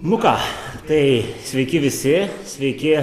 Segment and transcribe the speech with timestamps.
[0.00, 0.30] Nu ką,
[0.88, 2.14] tai sveiki visi,
[2.48, 2.94] sveiki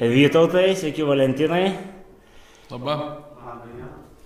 [0.00, 1.68] Vytautai, sveiki Valentinai.
[2.66, 2.96] Labą.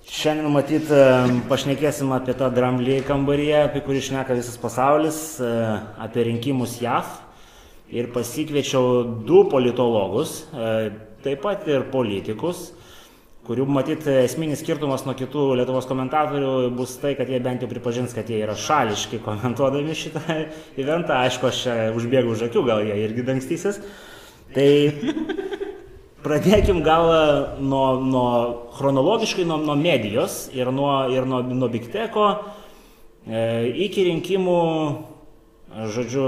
[0.08, 0.88] Šiandien matyt
[1.50, 5.50] pašnekėsim apie tą dramblį kambaryje, apie kurį šneka visas pasaulis, e,
[6.00, 7.12] apie rinkimus JAV.
[7.92, 10.72] Ir pasikviečiau du politologus, e,
[11.20, 12.70] taip pat ir politikus
[13.50, 18.12] kurių matyt esminis skirtumas nuo kitų Lietuvos komentatorių bus tai, kad jie bent jau pripažins,
[18.14, 20.22] kad jie yra šališki komentuodami šitą
[20.78, 21.16] eventą.
[21.24, 23.80] Aišku, aš čia užbėgu už akių, gal jie irgi dangstysis.
[24.54, 24.68] Tai
[26.22, 27.10] pradėkim gal
[27.58, 28.28] nuo, nuo
[28.78, 32.06] chronologiškai nuo, nuo medijos ir nuo, ir nuo, nuo Big e,
[33.88, 34.60] iki rinkimų.
[35.70, 36.22] Žodžiu,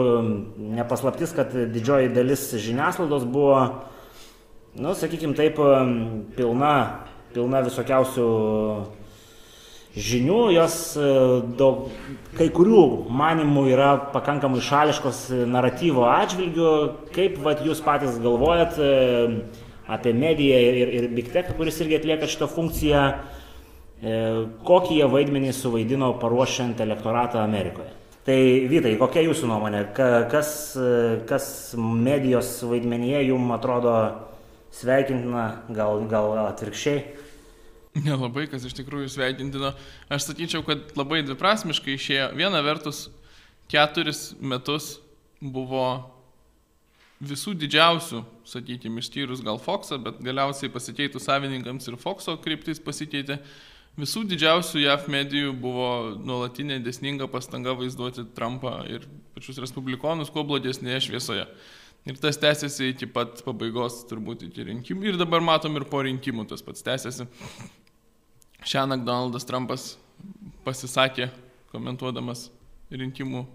[0.75, 3.57] nepaslaptis, kad didžioji dalis žiniasklaidos buvo
[4.79, 5.59] nu, sakykime taip,
[6.37, 6.75] pilna
[7.35, 8.29] pilna visokiausių
[9.93, 11.09] žinių, jos e,
[11.59, 11.91] daug,
[12.39, 12.83] kai kurių
[13.13, 16.73] manimų yra pakankamai šališkos naratyvo atžvilgių.
[17.13, 18.93] Kaip vat, jūs patys galvojat e,
[19.93, 23.03] apie mediją ir, ir, Big Tech, kuris irgi atlieka šitą funkciją,
[24.01, 24.21] e,
[24.69, 27.93] kokį jie vaidmenį suvaidino paruošiant elektoratą Amerikoje?
[28.23, 28.39] Tai
[28.71, 29.81] Vytai, kokia jūsų nuomonė?
[30.31, 30.51] Kas,
[31.27, 31.47] kas
[31.77, 33.97] medijos vaidmenyje jums atrodo
[34.79, 37.03] sveikintina, gal, gal atvirkščiai?
[37.93, 39.75] Nelabai, kas iš tikrųjų sveikintino.
[40.13, 42.31] Aš sakyčiau, kad labai dviprasmiškai išėjo.
[42.39, 43.11] Viena vertus,
[43.69, 44.95] keturis metus
[45.43, 45.85] buvo
[47.23, 53.39] visų didžiausių, sakykime, išskyrus gal Foxą, bet galiausiai pasikeitų savininkams ir Foxo kryptis pasikeitė.
[54.01, 59.05] Visų didžiausių JAF medijų buvo nuolatinė desninga pastanga vaizduoti Trumpą ir
[59.37, 61.45] pačius respublikonus kuo blogesnėje šviesoje.
[62.09, 65.13] Ir tas tęsiasi iki pat pabaigos, turbūt iki rinkimų.
[65.13, 67.29] Ir dabar matom ir po rinkimų tas pats tęsiasi.
[68.69, 69.93] Šiandien Donaldas Trumpas
[70.67, 71.29] pasisakė,
[71.73, 72.47] komentuodamas
[72.93, 73.47] rinkimų,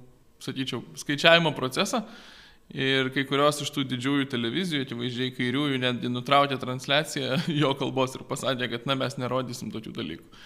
[0.44, 2.04] sakyčiau, skaičiavimo procesą.
[2.76, 8.26] Ir kai kurios iš tų didžiųjų televizijų, akivaizdžiai kairiųjų, netgi nutraukė transliaciją jo kalbos ir
[8.28, 10.42] pasakė, kad na mes nerodysim tokių dalykų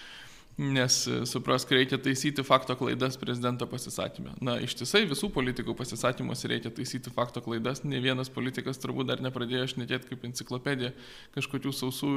[0.58, 4.34] nes e, suprask, reikia taisyti fakto klaidas prezidento pasisakymę.
[4.44, 9.70] Na, ištisai visų politikų pasisakymuose reikia taisyti fakto klaidas, ne vienas politikas turbūt dar nepradėjo
[9.74, 10.92] šnekėti kaip enciklopedija
[11.36, 12.12] kažkokių sausų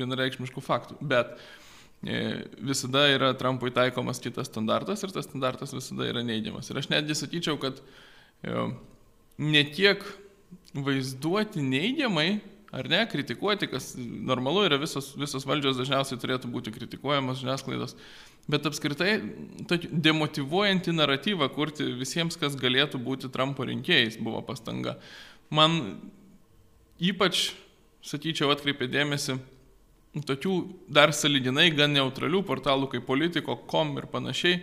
[0.00, 0.96] vienareikšmiškų faktų.
[1.12, 1.36] Bet
[2.00, 6.72] e, visada yra Trumpui taikomas kitas standartas ir tas standartas visada yra neigiamas.
[6.72, 7.82] Ir aš netgi sakyčiau, kad
[8.40, 8.70] e,
[9.40, 10.04] ne tiek
[10.74, 17.40] vaizduoti neigiamai, ar ne, kritikuoti, kas normalu yra visos, visos valdžios dažniausiai turėtų būti kritikuojamos
[17.42, 17.96] žiniasklaidos,
[18.50, 19.16] bet apskritai
[19.90, 24.96] demotivuojantį naratyvą kurti visiems, kas galėtų būti Trumpo rinkėjais, buvo pastanga.
[25.50, 25.80] Man
[27.02, 27.50] ypač,
[28.06, 29.40] sakyčiau, atkreipė dėmesį
[30.26, 30.54] tokių
[30.90, 34.62] dar saliginai gan neutralių portalų kaip politiko, kom ir panašiai,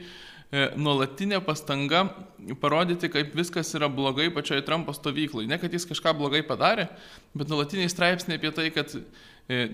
[0.51, 2.05] nuolatinė pastanga
[2.61, 5.47] parodyti, kaip viskas yra blogai pačioje Trumpo stovyklai.
[5.49, 6.87] Ne, kad jis kažką blogai padarė,
[7.35, 9.65] bet nuolatiniai straipsniai apie tai, kad e,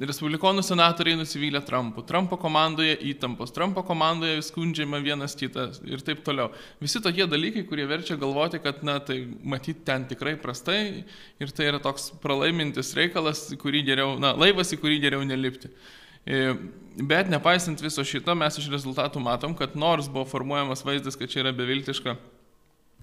[0.00, 6.54] Respublikonų senatoriai nusivylė Trumpu, Trumpo komandoje įtampos, Trumpo komandoje skundžiama vienas kitas ir taip toliau.
[6.80, 11.04] Visi tokie dalykai, kurie verčia galvoti, kad, na, tai matyti ten tikrai prastai
[11.36, 15.68] ir tai yra toks pralaimintis reikalas, kurį geriau, na, laivas, į kurį geriau nelipti.
[15.68, 21.32] E, bet nepaisant viso šito, mes iš rezultatų matom, kad nors buvo formuojamas vaizdas, kad
[21.32, 22.16] čia yra beviltiška,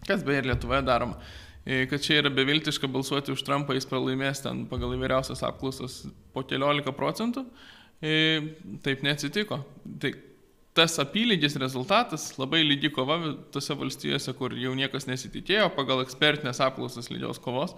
[0.07, 1.17] kas beje ir Lietuvoje daroma,
[1.65, 6.03] e, kad čia yra beviltiška balsuoti už Trumpą, jis pralaimės ten pagal įvairiausias apklausas
[6.35, 7.47] po keliolika procentų,
[8.01, 8.15] e,
[8.85, 9.63] taip neatsitiko.
[10.01, 10.13] Tai
[10.77, 13.17] tas apylygis rezultatas, labai lygi kova
[13.53, 17.73] tose valstijose, kur jau niekas nesitikėjo, pagal ekspertinės apklausas lygios kovos,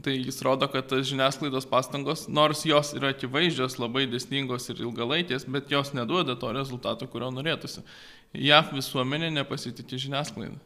[0.00, 5.68] Tai jis rodo, kad žiniasklaidos pastangos, nors jos yra akivaizdžios, labai desningos ir ilgalaikės, bet
[5.68, 7.84] jos neduoda to rezultato, kurio norėtųsi.
[8.32, 10.56] JAV visuomenė nepasitikė žiniasklaidą.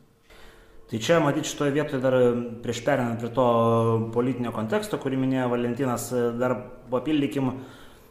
[0.87, 2.15] Tai čia, matyt, šitoje vietoje dar
[2.63, 3.47] prieš perinant prie to
[4.15, 6.55] politinio konteksto, kurį minėjo Valentinas, dar
[6.93, 7.51] papildykim,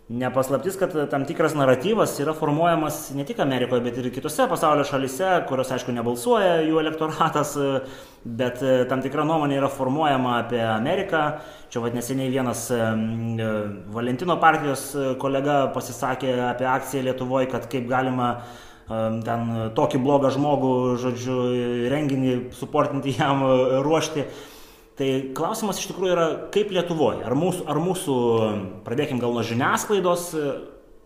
[0.05, 5.31] Nepaslaptis, kad tam tikras naratyvas yra formuojamas ne tik Amerikoje, bet ir kitose pasaulio šalise,
[5.49, 7.55] kurios, aišku, nebalsuoja jų elektoratas,
[8.21, 8.61] bet
[8.91, 11.24] tam tikra nuomonė yra formuojama apie Ameriką.
[11.74, 12.68] Čia vad neseniai vienas
[13.97, 18.35] Valentino partijos kolega pasisakė apie akciją Lietuvoje, kad kaip galima
[18.85, 21.39] ten tokį blogą žmogų, žodžiu,
[21.89, 23.41] renginį suportinti jam
[23.81, 24.30] ruošti.
[24.95, 28.15] Tai klausimas iš tikrųjų yra, kaip Lietuvoje, ar mūsų, ar mūsų
[28.86, 30.30] pradėkim gal nuo žiniasklaidos,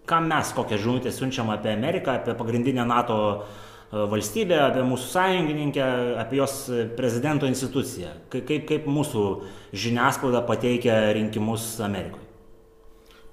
[0.09, 5.89] ką mes kokią žinutę siunčiam apie Ameriką, apie pagrindinę NATO e, valstybę, apie mūsų sąjungininkę,
[6.21, 6.55] apie jos
[6.97, 8.13] prezidento instituciją.
[8.29, 9.25] Kaip, kaip mūsų
[9.73, 12.27] žiniasklaida pateikia rinkimus Amerikoje.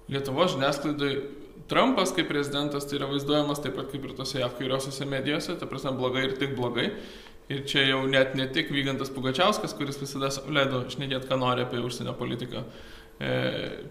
[0.09, 1.13] Lietuvo žiniasklaidai
[1.67, 5.67] Trumpas kaip prezidentas tai yra vaizduojamas taip pat kaip ir tose JAV kairiosiuose medijose, ta
[5.67, 6.93] prasme blogai ir tik blogai.
[7.47, 11.79] Ir čia jau net ne tik Vygantas Pugačiauskas, kuris visada leido šnekėti, ką nori apie
[11.79, 12.65] užsienio politiką
[13.23, 13.29] e,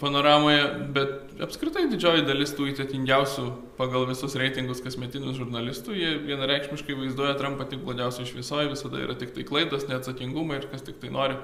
[0.01, 0.65] panoramoje,
[0.97, 3.45] bet apskritai didžioji dalis tų įtakingiausių
[3.77, 9.31] pagal visus reitingus kasmetinius žurnalistų, jie vienareikšmiškai vaizduoja Trumpą tik blogiausiai šviesoje, visada yra tik
[9.37, 11.39] tai klaidos, neatsakingumai ir kas tik tai nori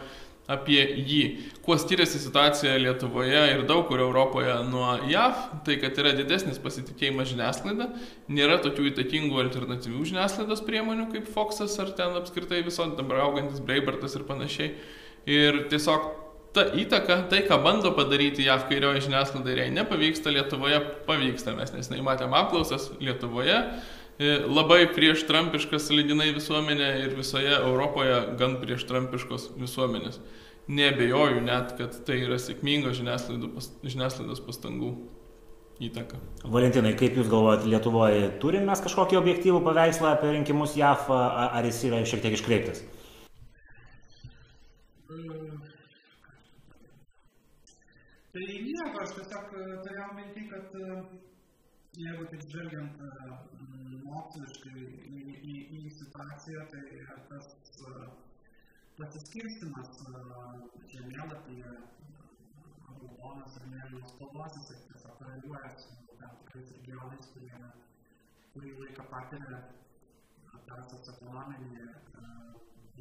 [0.49, 1.21] apie jį.
[1.65, 7.29] Kuo skiriasi situacija Lietuvoje ir daug kur Europoje nuo JAV, tai kad yra didesnis pasitikėjimas
[7.31, 7.91] žiniasklaida,
[8.31, 14.17] nėra tokių įtakingų alternatyvių žiniasklaidos priemonių kaip Foxas ar ten apskritai viso dabar augantis Breibartas
[14.17, 14.73] ir panašiai.
[15.29, 16.09] Ir tiesiog
[16.55, 21.55] ta įtaka, tai ką bando padaryti JAV kairioji žiniasklaida ir jei nepavyksta, Lietuvoje pavyksta.
[21.55, 23.61] Mes nesnei matėm apklausas Lietuvoje
[24.21, 30.21] labai prieš Trumpiškas lydinai visuomenė ir visoje Europoje gan prieš Trumpiškos visuomenės
[30.67, 34.91] nebejoju net, kad tai yra sėkminga žiniasklaidos pastangų
[35.81, 36.19] įtaka.
[36.45, 41.81] Valentinai, kaip Jūs galvojate, Lietuvoje turime mes kažkokį objektyvų paveikslą apie rinkimus JAF, ar jis
[41.89, 42.83] yra šiek tiek iškreiptas?
[48.31, 50.77] Tai nieko, aš tiesiog turėjau minti, kad
[51.99, 53.50] jeigu taip žvelgiant
[54.13, 54.85] moksliškai
[55.19, 56.83] į, į, į situaciją, tai
[57.29, 57.51] tas
[58.99, 60.03] pasiskirstimas
[60.93, 61.75] žemėlapyje
[63.01, 67.61] raudonas ir mėlynos spalvos, jisai tiesiog koreliuoja su tam tikrais regionais, kurie
[68.53, 69.61] kurį laiką patiria
[70.67, 71.85] tą socioekonominį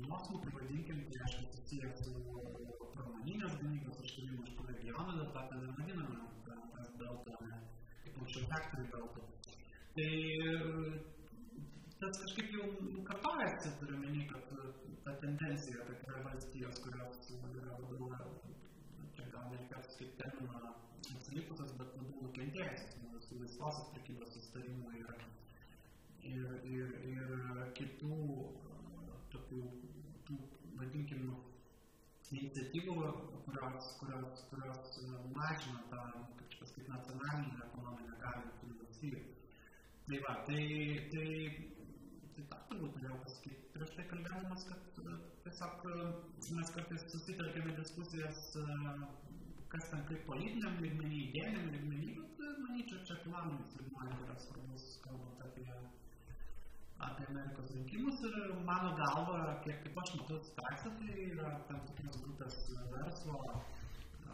[0.05, 2.13] nuosmukį, vadinkim, tai aišku susijęs su
[2.95, 6.21] pramoninės gamybos iškilimu iš tų regionų, dėl to ten vadiname
[6.77, 7.37] tas delta,
[8.05, 9.40] kaip anksčiau faktorių delta.
[9.95, 10.11] Tai
[12.01, 12.67] tas kažkaip jau
[13.09, 14.53] kartojasi, turiu menį, kad
[15.07, 18.31] ta tendencija, kad yra valstijos, kurios yra labiau,
[19.17, 20.61] čia gal nereikėtų kaip terminą
[21.17, 25.11] atsilikusios, bet labiau nukentėjusios nuo su laisvosios prekybos sustarimų ir,
[26.31, 27.35] ir, ir, ir
[27.81, 28.21] kitų
[29.35, 29.61] tokių,
[30.31, 30.39] tų,
[30.79, 31.27] vadinkim,
[32.31, 32.97] iniciatyvų,
[33.49, 34.97] kurios, kurios, kurios
[35.35, 36.07] mažina tą,
[36.39, 39.40] kaip čia pasakyti, nacionalinę ekonominę galią tų valstybių.
[40.11, 40.63] Tai va, tai,
[41.13, 41.27] tai,
[42.35, 44.97] tai tą turbūt norėjau pasakyti prieš tai kalbėdamas, kad
[45.45, 45.85] tiesiog
[46.57, 48.41] mes kartais susitelkėme diskusijas,
[49.71, 55.45] kas ten kaip politiniam lygmenį, idėjiniam lygmenį, bet manyčiau, čia ekonominis lygmenį yra svarbus, kalbant
[55.47, 55.79] apie,
[57.11, 62.19] apie Amerikos rinkimus ir mano galva, kiek kaip aš matau situaciją, tai yra tam tikros
[62.27, 62.59] grupės
[62.97, 63.39] verslo,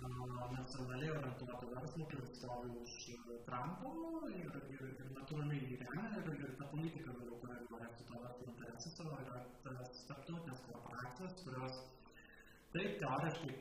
[0.06, 2.94] nacionaliai orientuoto verslo, kuris stovi už
[3.46, 3.92] Trumpo
[4.30, 8.50] ir, ir, ir natūraliai jį remia ir, ir ta politika, kurią nori su to verslo
[8.52, 11.80] interesus, yra tas tarptautinės korporacijos, kurios
[12.76, 13.56] taip teoriškai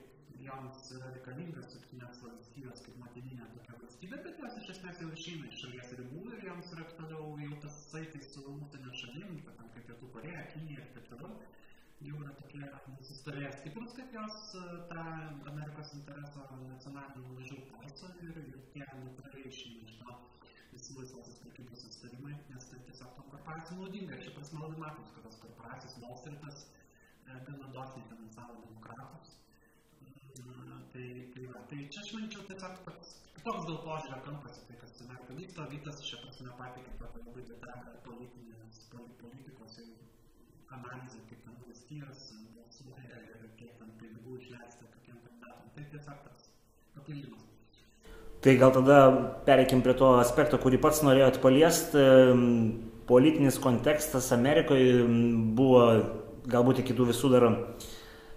[0.46, 5.50] joms yra reikalingas jungtinės valstybės kaip motininė tokia valstybė, bet jos iš esmės jau išeina
[5.50, 10.12] iš šalies ribų ir joms yra toliau jau tas saitai su užsienio šalim, kaip Pietų
[10.18, 11.34] Koreja, Kinija ir taip toliau
[12.04, 12.62] jau yra tokie
[12.94, 15.04] nusistovėję stiprus, kad jos e, tą
[15.52, 20.16] Amerikos interesą nacionalinių mažiau paiso ir, ir tie natūraliai išeina iš to
[20.74, 24.20] visi laisvosios prekybos sustarimai, nes tai tiesiog tom korporacijom naudinga.
[24.24, 29.38] Šia prasme labai matom, kad tos korporacijos Wall Streetas e, gana dosniai finansavo demokratus.
[30.96, 33.16] Tai, tai, va, tai čia aš manyčiau tiesiog toks
[33.46, 37.98] toks gal požiūrio kampas, tai kas Amerika vyksta, Vytas šia prasme patikė tokią labai detalę
[38.08, 38.80] politikos
[40.72, 42.22] analizę, kaip ten valstijos
[42.56, 45.72] balsuoja ir kiek ten pinigų išleista kokiem kandidatam.
[45.76, 46.48] Tai tiesiog tas
[46.98, 47.44] papildymas.
[48.46, 49.00] Tai gal tada
[49.48, 52.06] pereikim prie to aspekto, kurį pats norėjot paliesti.
[53.06, 55.04] Politinis kontekstas Amerikoje
[55.58, 55.82] buvo
[56.50, 57.46] galbūt iki tų visų dar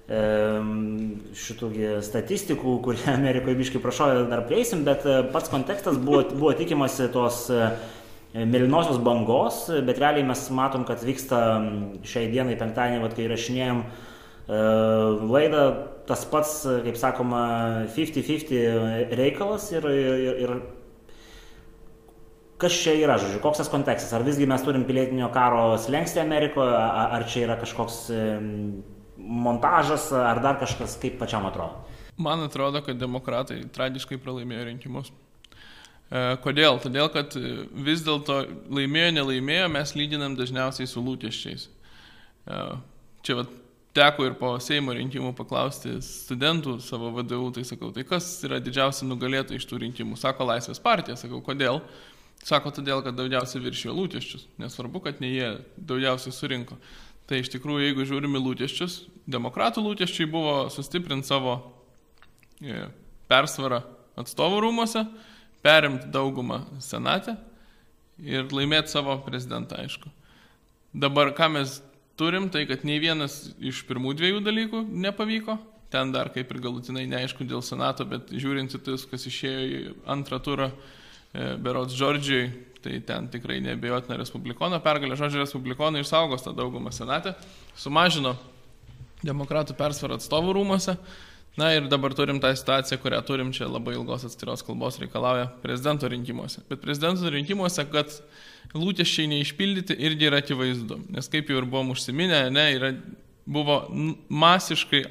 [0.08, 1.68] šitų
[2.04, 7.42] statistikų, kurie Amerikoje biškai prašojo, dar prieisim, bet e, pats kontekstas buvo, buvo tikimasi tos
[7.52, 7.66] E,
[8.35, 11.38] mėlynosios bangos, bet realiai mes matom, kad vyksta
[12.06, 14.58] šiai dienai penktadienį, vat, kai įrašinėjom e,
[15.32, 15.62] laidą,
[16.08, 17.44] tas pats, kaip sakoma,
[17.97, 20.54] 50-50 reikalas ir, ir, ir
[22.61, 26.75] kas čia yra, žodžiu, koks tas kontekstas, ar visgi mes turim pilietinio karo slengsti Amerikoje,
[26.75, 28.00] ar čia yra kažkoks
[29.18, 31.85] montažas, ar dar kažkas, kaip pačiam atrodo.
[32.18, 35.12] Man atrodo, kad demokratai tragiškai pralaimėjo rinkimus.
[36.09, 36.81] E, kodėl?
[36.83, 38.41] Todėl, kad vis dėlto
[38.73, 41.69] laimėjo, nelaimėjo, mes lyginam dažniausiai su lūkesčiais.
[41.69, 42.61] E,
[43.27, 43.57] čia vat,
[43.99, 49.09] teko ir po Seimo rinkimų paklausti studentų savo vadovų, tai sakau, tai kas yra didžiausia
[49.09, 50.19] nugalėtoja iš tų rinkimų?
[50.21, 51.83] Sako Laisvės partija, sakau, kodėl?
[52.47, 54.47] Sako todėl, kad daugiausiai viršijo lūkesčius.
[54.62, 56.79] Nesvarbu, kad ne jie daugiausiai surinko.
[57.29, 61.59] Tai iš tikrųjų, jeigu žiūrime lūkesčius, demokratų lūkesčiai buvo sustiprinti savo
[62.62, 62.87] e,
[63.29, 63.83] persvarą
[64.19, 65.03] atstovų rūmose,
[65.62, 67.37] perimti daugumą senate
[68.19, 70.11] ir laimėti savo prezidentą, aišku.
[70.95, 71.79] Dabar ką mes
[72.19, 75.59] turim, tai kad nei vienas iš pirmų dviejų dalykų nepavyko.
[75.88, 79.79] Ten dar kaip ir galutinai neaišku dėl Senato, bet žiūrint į tai, kas išėjo į
[80.12, 80.67] antrą turą,
[81.33, 82.50] e, berots Džordžijai,
[82.85, 85.17] tai ten tikrai nebejotina Respublikono pergalė.
[85.17, 87.33] Žodžiu, Respublikonai išsaugos tą daugumą Senate,
[87.79, 88.35] sumažino
[89.25, 90.99] demokratų persvarą atstovų rūmose.
[91.59, 96.07] Na ir dabar turim tą situaciją, kurią turim čia labai ilgos atskiros kalbos reikalauja prezidento
[96.11, 96.62] rinkimuose.
[96.69, 98.12] Bet prezidento rinkimuose, kad
[98.79, 101.00] lūkesčiai neišpildyti irgi yra akivaizdu.
[101.15, 102.93] Nes kaip jau ir buvom užsiminę, ne, yra,
[103.49, 103.81] buvo
[104.29, 105.03] masiškai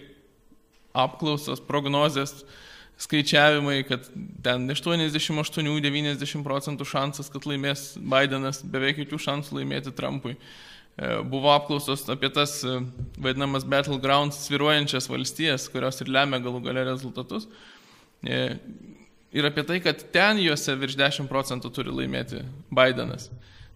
[0.97, 2.45] apklausos, prognozės,
[2.97, 4.07] skaičiavimai, kad
[4.45, 10.37] ten 88-90 procentų šansas, kad laimės Bidenas, beveik jokių šansų laimėti Trumpui.
[10.97, 12.79] E, buvo apklausos apie tas e,
[13.21, 17.45] vadinamas battlegrounds sviruojančias valstijas, kurios ir lemia galų gale rezultatus.
[18.25, 18.57] E,
[19.37, 22.41] ir apie tai, kad ten juose virš 10 procentų turi laimėti
[22.73, 23.29] Bidenas.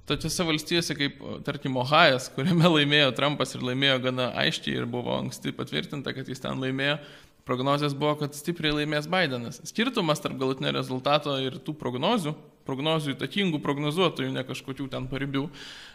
[0.10, 5.54] Tokiose valstijose kaip, tarkim, Ohajas, kuriame laimėjo Trumpas ir laimėjo gana aiškiai ir buvo anksti
[5.54, 6.98] patvirtinta, kad jis ten laimėjo,
[7.46, 9.62] prognozijas buvo, kad stipriai laimės Bidenas.
[9.70, 12.34] Skirtumas tarp galutinio rezultato ir tų prognozių,
[12.66, 15.91] prognozių įtakingų prognozuotojų, ne kažkokių ten paribių, e,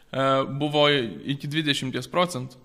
[0.60, 2.60] buvo iki 20 procentų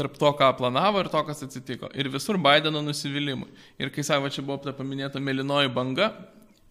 [0.00, 1.90] tarp to, ką planavo ir to, kas atsitiko.
[1.98, 3.50] Ir visur Bideno nusivylimui.
[3.80, 6.10] Ir kai savo čia buvo paminėta mėlynoji banga,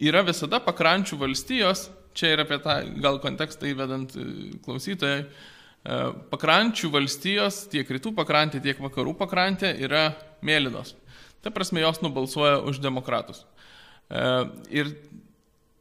[0.01, 4.25] yra visada pakrančių valstijos, čia ir apie tą gal kontekstą įvedant e,
[4.65, 5.99] klausytojai, e,
[6.31, 10.09] pakrančių valstijos, tiek rytų pakrantė, tiek vakarų pakrantė yra
[10.45, 10.95] mėlynos.
[11.43, 13.45] Ta prasme, jos nubalsuoja už demokratus.
[14.09, 14.25] E,
[14.73, 14.95] ir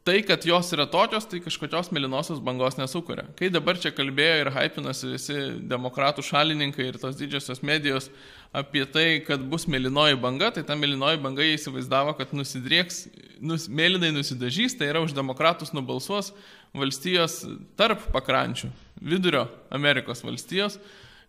[0.09, 3.27] tai, kad jos yra tokios, tai kažkokios mėlynosios bangos nesukuria.
[3.37, 5.35] Kai dabar čia kalbėjo ir hypinasi visi
[5.69, 8.07] demokratų šalininkai ir tos didžiosios medijos
[8.49, 13.03] apie tai, kad bus mėlynoji banga, tai ta mėlynoji banga jie įsivaizdavo, kad nusidrieks,
[13.37, 16.31] nus, mėlynai nusidažys, tai yra už demokratus nubalsuos
[16.73, 17.43] valstijos
[17.77, 18.71] tarp pakrančių,
[19.13, 20.79] vidurio Amerikos valstijos,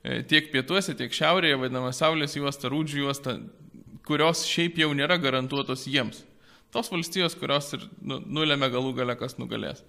[0.01, 3.37] e, tiek pietuose, tiek šiaurėje, vadinama Saulės juosta, Rūdžių juosta,
[4.09, 6.25] kurios šiaip jau nėra garantuotos jiems.
[6.71, 9.83] Tos valstijos, kurios ir nu, nulėmė galų gale, kas nugalės.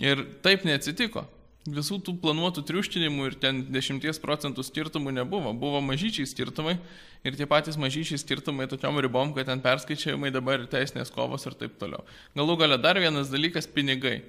[0.00, 1.26] Ir taip neatsitiko.
[1.62, 5.52] Visų tų planuotų triuštinimų ir ten 10 procentų skirtumų nebuvo.
[5.54, 6.74] Buvo mažyčiai skirtumai
[7.22, 11.54] ir tie patys mažyčiai skirtumai tokiom ribom, kad ten perskaičiavimai dabar ir teisinės kovos ir
[11.58, 12.02] taip toliau.
[12.34, 14.24] Galų gale dar vienas dalykas- pinigai.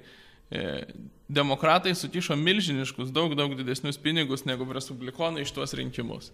[0.50, 0.84] E,
[1.28, 6.30] demokratai sutišo milžiniškus, daug, daug didesnius pinigus negu respublikonai iš tuos rinkimus.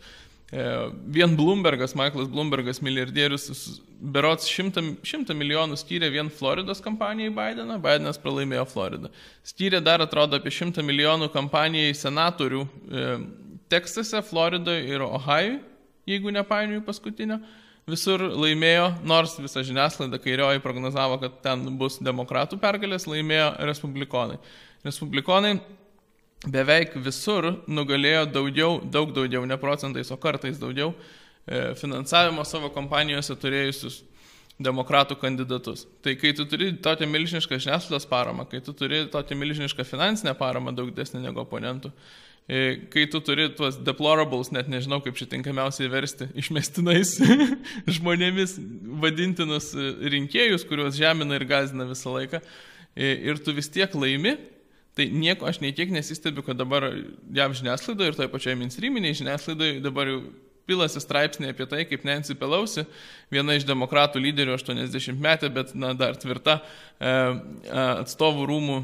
[0.50, 0.64] E,
[1.06, 3.46] vien Bloombergas, Michaelas Bloombergas, milijardierius,
[4.00, 9.12] berots 100, 100 milijonų skyrė vien Floridos kampanijai Bideną, Bidenas pralaimėjo Floridą.
[9.46, 13.06] Skyrė dar atrodo apie 100 milijonų kampanijai senatorių e,
[13.70, 15.60] Teksase, Floridoje ir Ohajui,
[16.10, 17.38] jeigu nepainioju paskutinio.
[17.88, 24.36] Visur laimėjo, nors visa žiniasklaida kairioji prognozavo, kad ten bus demokratų pergalės, laimėjo respublikonai.
[24.84, 25.54] Respublikonai
[26.48, 33.36] beveik visur nugalėjo daugiau, daug daugiau, ne procentais, o kartais daugiau e, finansavimo savo kompanijose
[33.40, 34.00] turėjusius
[34.60, 35.86] demokratų kandidatus.
[36.04, 40.74] Tai kai tu turi tokią milžinišką žiniasklaidos paramą, kai tu turi tokią milžinišką finansinę paramą
[40.76, 41.92] daug desnį negu oponentų,
[42.90, 47.16] kai tu turi tuos deplorables, net nežinau kaip čia tinkamiausiai versti, išmestinais
[47.96, 48.56] žmonėmis
[49.02, 52.42] vadintinus e, rinkėjus, kuriuos žemina ir gazina visą laiką,
[52.98, 54.38] ir tu vis tiek laimi,
[54.98, 56.82] Tai nieko aš nei tiek nesistebiu, kad dabar
[57.32, 60.18] jav žiniasklaidoje ir toje pačioje mainstreaminiai žiniasklaidoje dabar jau
[60.70, 62.84] pilasi straipsniai apie tai, kaip Nancy Pelosi,
[63.32, 68.78] viena iš demokratų lyderių 80 metė, bet na, dar tvirta e, e, atstovų rūmų,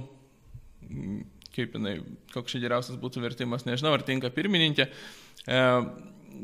[1.56, 1.96] kaip jinai,
[2.34, 5.62] koks čia geriausias būtų vertimas, nežinau, ar tinka pirmininkė, e,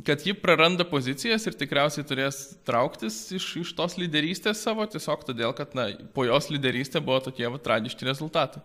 [0.06, 5.52] kad ji praranda pozicijas ir tikriausiai turės trauktis iš, iš tos lyderystės savo, tiesiog todėl,
[5.56, 8.64] kad na, po jos lyderystė buvo tokie va, tragiški rezultatai.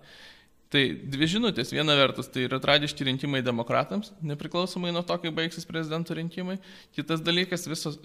[0.72, 1.72] Tai dvi žinutės.
[1.72, 6.58] Viena vertus, tai yra tradiški rinkimai demokratams, nepriklausomai nuo to, kai baigsis prezidento rinkimai.
[6.96, 7.96] Kitas dalykas, visos,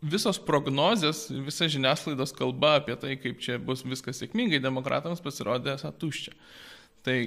[0.00, 5.92] visos prognozės, visa žiniasklaidos kalba apie tai, kaip čia bus viskas sėkmingai demokratams pasirodė esą
[6.00, 6.32] tuščia.
[7.04, 7.18] Tai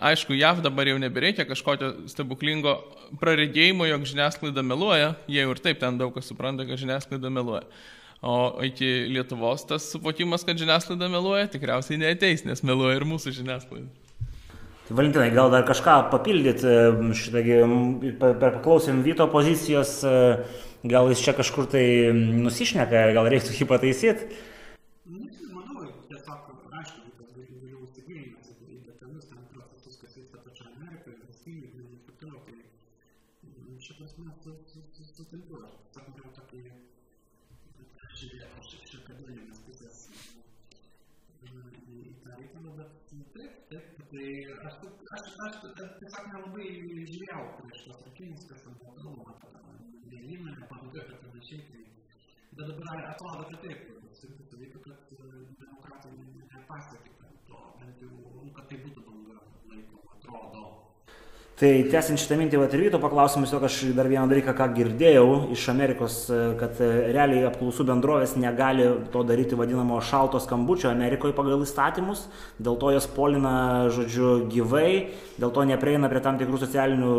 [0.00, 2.78] aišku, JAV dabar jau nebereikia kažkokio stebuklingo
[3.20, 7.66] praregėjimo, jog žiniasklaida meluoja, jie jau ir taip ten daug kas supranta, kad žiniasklaida meluoja.
[8.20, 13.88] O iki Lietuvos tas suvokimas, kad žiniasklaida meluoja, tikriausiai neateis, nes meluoja ir mūsų žiniasklaida.
[14.88, 16.76] Tai Valentinai, gal dar kažką papildyti,
[17.16, 17.60] šitągi,
[18.18, 20.00] paklausėm Vyto pozicijos,
[20.82, 24.48] gal jis čia kažkur tai nusišneka, gal reiktų jį pataisyti.
[42.00, 42.90] į tą reikalą, bet
[43.34, 46.66] taip, taip, tai aš, aš, aš, aš tiesiog nelabai
[47.12, 51.64] žiūrėjau prieš tos rinkimus, kas ten buvo kalbama, apie vienimą, nepavyko ir panašiai.
[51.70, 51.82] Tai,
[52.58, 53.88] bet dabar atrodo, kad taip,
[54.20, 55.00] surinkti dalyką, kad
[55.62, 57.16] demokratai nepasiekė
[57.48, 58.12] to, bent jau,
[58.58, 59.40] kad tai būtų banga
[59.72, 60.64] laikoma, atrodo.
[61.60, 65.26] Tai tęsiant šitą mintį, va, ir ryto paklausimus, jog aš dar vieną dalyką, ką girdėjau
[65.52, 66.14] iš Amerikos,
[66.56, 72.22] kad e, realiai apklausų bendrovės negali to daryti vadinamo šalto skambučio Amerikoje pagal įstatymus,
[72.56, 73.52] dėl to jas polina,
[73.92, 77.12] žodžiu, gyvai, dėl to neprieina prie tam tikrų socialinių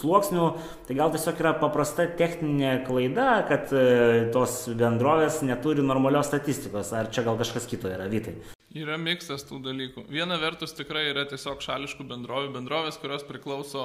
[0.00, 0.48] sluoksnių.
[0.88, 3.84] Tai gal tiesiog yra paprasta techninė klaida, kad e,
[4.32, 8.38] tos bendrovės neturi normalios statistikos, ar čia gal kažkas kito yra, Vytai.
[8.72, 10.06] Yra miksas tų dalykų.
[10.08, 13.82] Viena vertus tikrai yra tiesiog šališkų bendrovių, bendrovės, kurios priklauso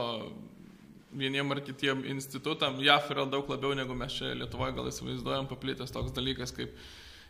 [1.17, 2.79] vieniem ar kitiem institutam.
[2.84, 6.72] JAF yra daug labiau negu mes čia Lietuvoje gal įsivaizduojam paplitęs toks dalykas kaip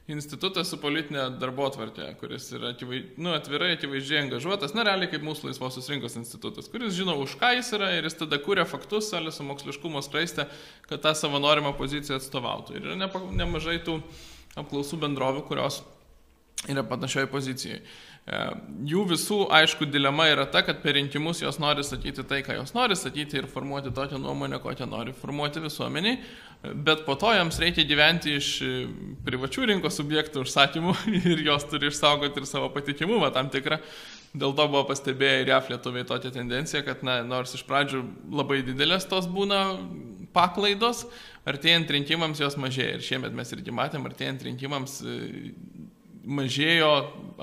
[0.07, 5.25] institutas su politinė darbo atvarkė, kuris yra atvai, nu, atvirai, akivaizdžiai angažuotas, na realiai kaip
[5.25, 9.09] mūsų laisvosios rinkos institutas, kuris žino, už ką jis yra ir jis tada kūrė faktus,
[9.11, 10.47] salė su moksliškumo skraistė,
[10.87, 12.77] kad tą savo norimą poziciją atstovautų.
[12.77, 13.99] Ir yra nemažai tų
[14.57, 15.81] apklausų bendrovių, kurios
[16.65, 17.81] yra panašioje pozicijoje.
[18.27, 22.73] Jų visų, aišku, dilema yra ta, kad per rinkimus jos nori statyti tai, ką jos
[22.75, 26.17] nori statyti ir formuoti tokią nuomonę, kokią nori formuoti visuomeniai,
[26.75, 28.49] bet po to jiems reikia gyventi iš
[29.23, 33.79] privačių rinkos subjektų užsakymų ir jos turi išsaugoti ir savo patikimumą tam tikrą.
[34.37, 38.59] Dėl to buvo pastebėję ir JAF lietuviai tokią tendenciją, kad na, nors iš pradžių labai
[38.67, 39.61] didelės tos būna
[40.35, 41.05] paklaidos,
[41.47, 42.97] artėjant rinkimams jos mažėja.
[42.97, 44.99] Ir šiemet mes irgi matėm, artėjant rinkimams
[46.27, 46.91] mažėjo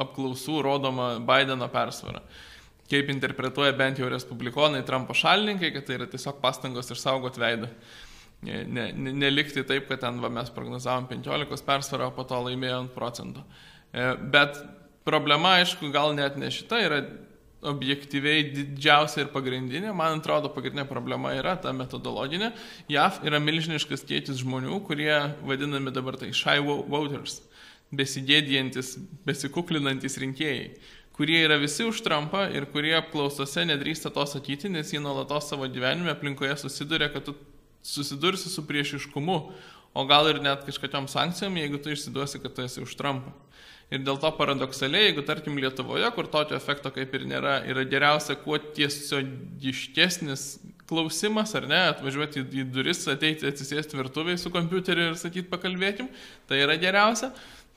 [0.04, 2.22] apklausų rodoma Bideno persvara.
[2.90, 7.70] Kaip interpretuoja bent jau respublikonai Trumpo šalininkai, kad tai yra tiesiog pastangos išsaugoti veidą.
[8.44, 12.90] Ne, ne, nelikti taip, kad ten va, mes prognozavom 15 persvarą, o po to laimėjom
[12.92, 13.40] procentų.
[13.40, 14.58] E, bet
[15.08, 17.00] problema, aišku, gal net ne šita yra
[17.64, 22.52] objektyviai didžiausia ir pagrindinė, man atrodo, pagrindinė problema yra ta metodologinė.
[22.92, 25.14] JAV yra milžiniškas kiekis žmonių, kurie
[25.48, 27.40] vadinami dabar tai shy voters
[27.98, 28.94] besigėdijantis,
[29.26, 30.68] besikuklinantis rinkėjai,
[31.14, 35.68] kurie yra visi už Trumpą ir kurie apklausose nedrįsta to sakyti, nes jie nuolatos savo
[35.70, 37.36] gyvenime aplinkoje susiduria, kad tu
[37.84, 39.38] susidursi su priešiškumu,
[39.94, 43.34] o gal ir net kažkokiam sankcijom, jeigu tu išsiduosi, kad tu esi už Trumpą.
[43.92, 48.34] Ir dėl to paradoksaliai, jeigu tarkim Lietuvoje, kur tokio efekto kaip ir nėra, yra geriausia
[48.40, 50.46] kuo tiesiogiškesnis
[50.88, 56.08] klausimas, ar ne, atvažiuoti į duris, ateiti atsisėsti virtuviai su kompiuteriu ir sakyti pakalbėkim,
[56.48, 57.30] tai yra geriausia.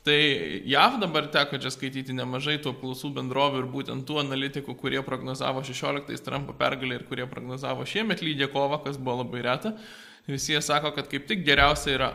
[0.08, 5.02] Tai JAV dabar teko čia skaityti nemažai tų apklausų bendrovių ir būtent tų analitikų, kurie
[5.04, 9.74] prognozavo 16 Trumpo pergalę ir kurie prognozavo šiemet lydė kovą, kas buvo labai reta.
[10.30, 12.10] Visi jie sako, kad kaip tik geriausia yra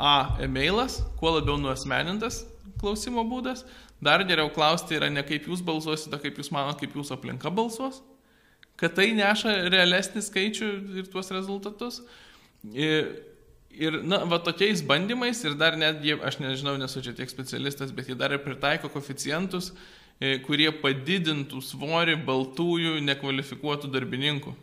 [0.00, 0.38] A.
[0.40, 2.46] e-mailas, kuo labiau nuosmenintas
[2.80, 3.66] klausimo būdas.
[4.00, 8.00] Dar geriau klausti yra ne kaip jūs balsuosite, kaip jūs manote, kaip jūsų aplinka balsuos.
[8.80, 12.00] Kad tai neša realesnį skaičių ir tuos rezultatus.
[12.72, 13.12] Ir
[13.74, 18.06] Ir, na, va tokiais bandymais ir dar netgi, aš nežinau, nesu čia tiek specialistas, bet
[18.10, 19.72] jie dar ir pritaiko koficijantus,
[20.22, 24.54] e, kurie padidintų svorį baltųjų nekvalifikuotų darbininkų,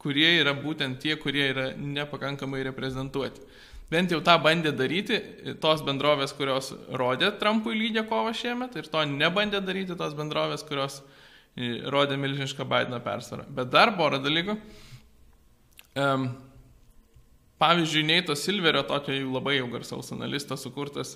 [0.00, 3.44] kurie yra būtent tie, kurie yra nepakankamai reprezentuoti.
[3.92, 5.20] Bent jau tą bandė daryti
[5.62, 11.02] tos bendrovės, kurios rodė Trumpui lygę kovą šiemet ir to nebandė daryti tos bendrovės, kurios
[11.02, 13.44] e, rodė milžinišką Bideno persvarą.
[13.52, 14.58] Bet dar porą dalykų.
[15.96, 16.26] Um,
[17.58, 21.14] Pavyzdžiui, Neito Silverio, tokio jau labai jau garsaus analisto sukurtas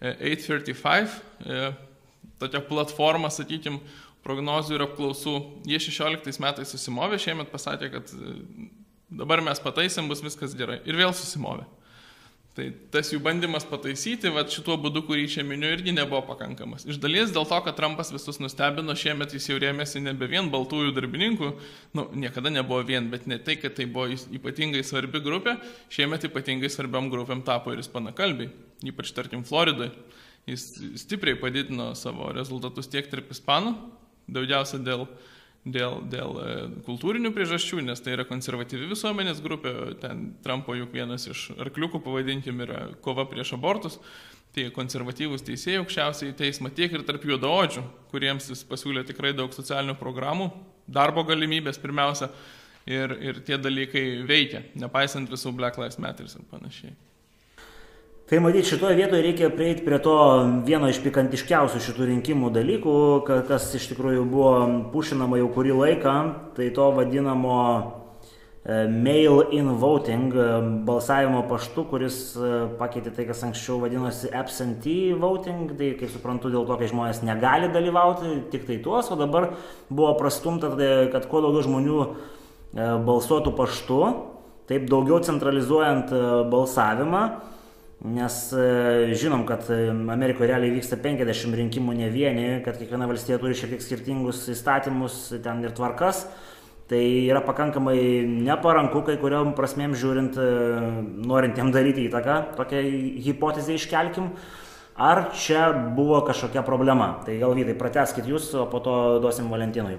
[0.00, 1.14] 835,
[1.46, 1.70] e, e,
[2.38, 3.80] tokia platforma, sakykime,
[4.26, 5.34] prognozių ir apklausų.
[5.68, 8.36] Jie 16 metais susimovė, šiemet pasakė, kad e,
[9.22, 10.82] dabar mes pataisim, bus viskas gerai.
[10.84, 11.64] Ir vėl susimovė.
[12.58, 16.82] Tai tas jų bandymas pataisyti, va šituo būdu, kurį čia miniu, irgi nebuvo pakankamas.
[16.90, 20.90] Iš dalies dėl to, kad Trumpas visus nustebino, šiemet jis jau rėmėsi nebe vien baltųjų
[20.96, 21.52] darbininkų,
[21.94, 25.54] nu, niekada nebuvo vien, bet ne tai, kad tai buvo ypatingai svarbi grupė,
[25.94, 28.50] šiemet ypatingai svarbiam grupėm tapo ir ispanakalbiai,
[28.90, 29.94] ypač tarkim Floridoje.
[30.50, 30.66] Jis
[31.04, 33.76] stipriai padidino savo rezultatus tiek tarp ispanų,
[34.34, 35.06] daugiausia dėl
[35.66, 36.54] dėl, dėl e,
[36.86, 42.62] kultūrinių priežasčių, nes tai yra konservatyvi visuomenės grupė, ten Trumpo juk vienas iš arkliukų, pavadinkim,
[42.66, 43.98] yra kova prieš abortus,
[44.54, 49.98] tai konservatyvus teisėjai aukščiausiai teismą tiek ir tarp juodaodžių, kuriems jis pasiūlė tikrai daug socialinių
[50.00, 50.48] programų,
[50.88, 52.30] darbo galimybės pirmiausia,
[52.88, 56.96] ir, ir tie dalykai veikia, nepaisant visų Black Lives Matter ir panašiai.
[58.28, 60.14] Tai matyt, šitoje vietoje reikia prieiti prie to
[60.66, 62.96] vieno iš pikantiškiausių šitų rinkimų dalykų,
[63.48, 64.50] kas iš tikrųjų buvo
[64.92, 66.12] pušinama jau kurį laiką,
[66.58, 67.62] tai to vadinamo
[68.68, 70.36] mail-in voting
[70.84, 72.20] balsavimo paštu, kuris
[72.76, 77.72] pakeitė tai, kas anksčiau vadinosi absentee voting, tai kaip suprantu, dėl to, kai žmonės negali
[77.72, 79.54] dalyvauti, tik tai tuos, o dabar
[79.88, 80.76] buvo prastumta,
[81.16, 82.08] kad kuo daugiau žmonių
[83.08, 84.02] balsuotų paštu,
[84.68, 86.12] taip daugiau centralizuojant
[86.52, 87.30] balsavimą
[87.98, 93.40] Nes e, žinom, kad e, Amerikoje realiai vyksta 50 rinkimų ne vieni, kad kiekviena valstybė
[93.42, 96.28] turi šiek tiek skirtingus įstatymus ten ir tvarkas.
[96.88, 97.98] Tai yra pakankamai
[98.46, 100.46] neparanku kai kuriam prasmėm žiūrint, e,
[101.26, 102.84] norintiem daryti įtaką, tokią
[103.26, 104.30] hipotezę iškelkim.
[104.94, 107.16] Ar čia buvo kažkokia problema?
[107.26, 109.98] Tai gal vytai, prateskit jūs, o po to duosim Valentinui.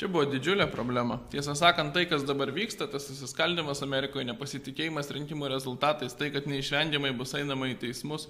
[0.00, 1.18] Čia buvo didžiulė problema.
[1.28, 7.10] Tiesą sakant, tai, kas dabar vyksta, tas susiskaldimas Amerikoje, nepasitikėjimas rinkimų rezultatais, tai, kad neišvengiamai
[7.18, 8.24] bus einama į teismus,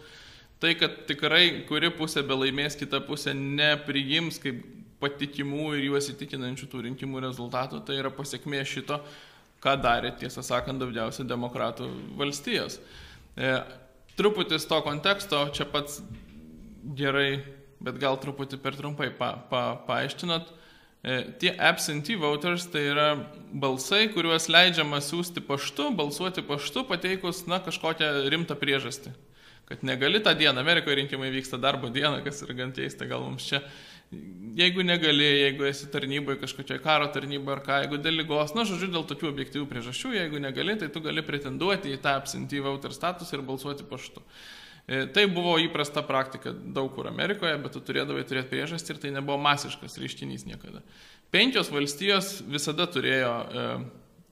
[0.58, 4.64] tai, kad tikrai kuri pusė be laimės, kita pusė nepriims kaip
[4.98, 8.98] patikimų ir juos įtikinančių tų rinkimų rezultatų, tai yra pasiekmė šito,
[9.62, 11.86] ką darė, tiesą sakant, daugiausiai demokratų
[12.18, 12.80] valstijos.
[13.38, 13.54] E,
[14.18, 16.02] truputis to konteksto čia pats
[16.98, 17.44] gerai,
[17.78, 20.56] bet gal truputį per trumpai pa, pa, paaiškinot.
[21.02, 23.08] E, tie absentee voters tai yra
[23.56, 29.14] balsai, kuriuos leidžiama siūsti paštu, balsuoti paštu, pateikus, na, kažkokią rimtą priežastį.
[29.70, 33.48] Kad negali tą dieną, Amerikoje rinkimai vyksta darbo dieną, kas yra gan keista, gal mums
[33.48, 33.62] čia.
[34.58, 38.90] Jeigu negali, jeigu esi tarnyboje, kažkokia karo tarnyba ar ką, jeigu dėl lygos, na, žodžiu,
[38.92, 43.38] dėl tokių objektyvių priežasčių, jeigu negali, tai tu gali pretenduoti į tą absentee voter statusą
[43.38, 44.20] ir balsuoti paštu.
[44.88, 49.14] E, tai buvo įprasta praktika daug kur Amerikoje, bet tu turėdavai turėti priežastį ir tai
[49.14, 50.84] nebuvo masiškas reiškinys niekada.
[51.30, 53.68] Penkios valstijos visada turėjo e,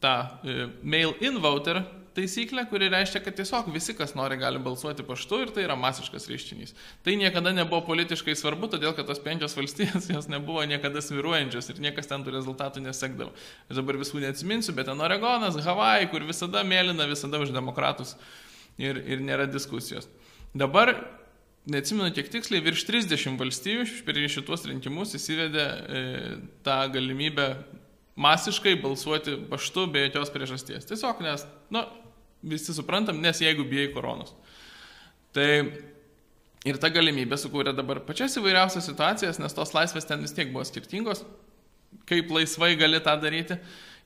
[0.03, 1.85] tą e, mail-in voter
[2.19, 6.27] taisyklę, kuri reiškia, kad tiesiog visi, kas nori, gali balsuoti paštu ir tai yra masiškas
[6.31, 6.75] reiškinys.
[7.07, 11.83] Tai niekada nebuvo politiškai svarbu, todėl kad tos penkios valstijos jos nebuvo niekada sviruojančios ir
[11.87, 13.31] niekas ten tų rezultatų nesekdavo.
[13.71, 18.17] Aš dabar visų neatsiminsiu, bet ten Oregonas, Havai, kur visada mėlyna, visada už demokratus
[18.79, 20.11] ir, ir nėra diskusijos.
[20.57, 20.95] Dabar,
[21.69, 26.03] neatsimenu kiek tiksliai, virš 30 valstybių per šituos rinkimus įsivedė e,
[26.65, 27.51] tą galimybę
[28.19, 30.89] masiškai balsuoti paštu be jokios priežasties.
[30.89, 32.09] Tiesiog nes, na, nu,
[32.55, 34.33] visi suprantam, nes jeigu bijai koronos.
[35.35, 35.49] Tai
[36.67, 40.65] ir ta galimybė sukūrė dabar pačias įvairiausias situacijas, nes tos laisvės ten vis tiek buvo
[40.67, 41.25] skirtingos,
[42.09, 43.59] kaip laisvai gali tą daryti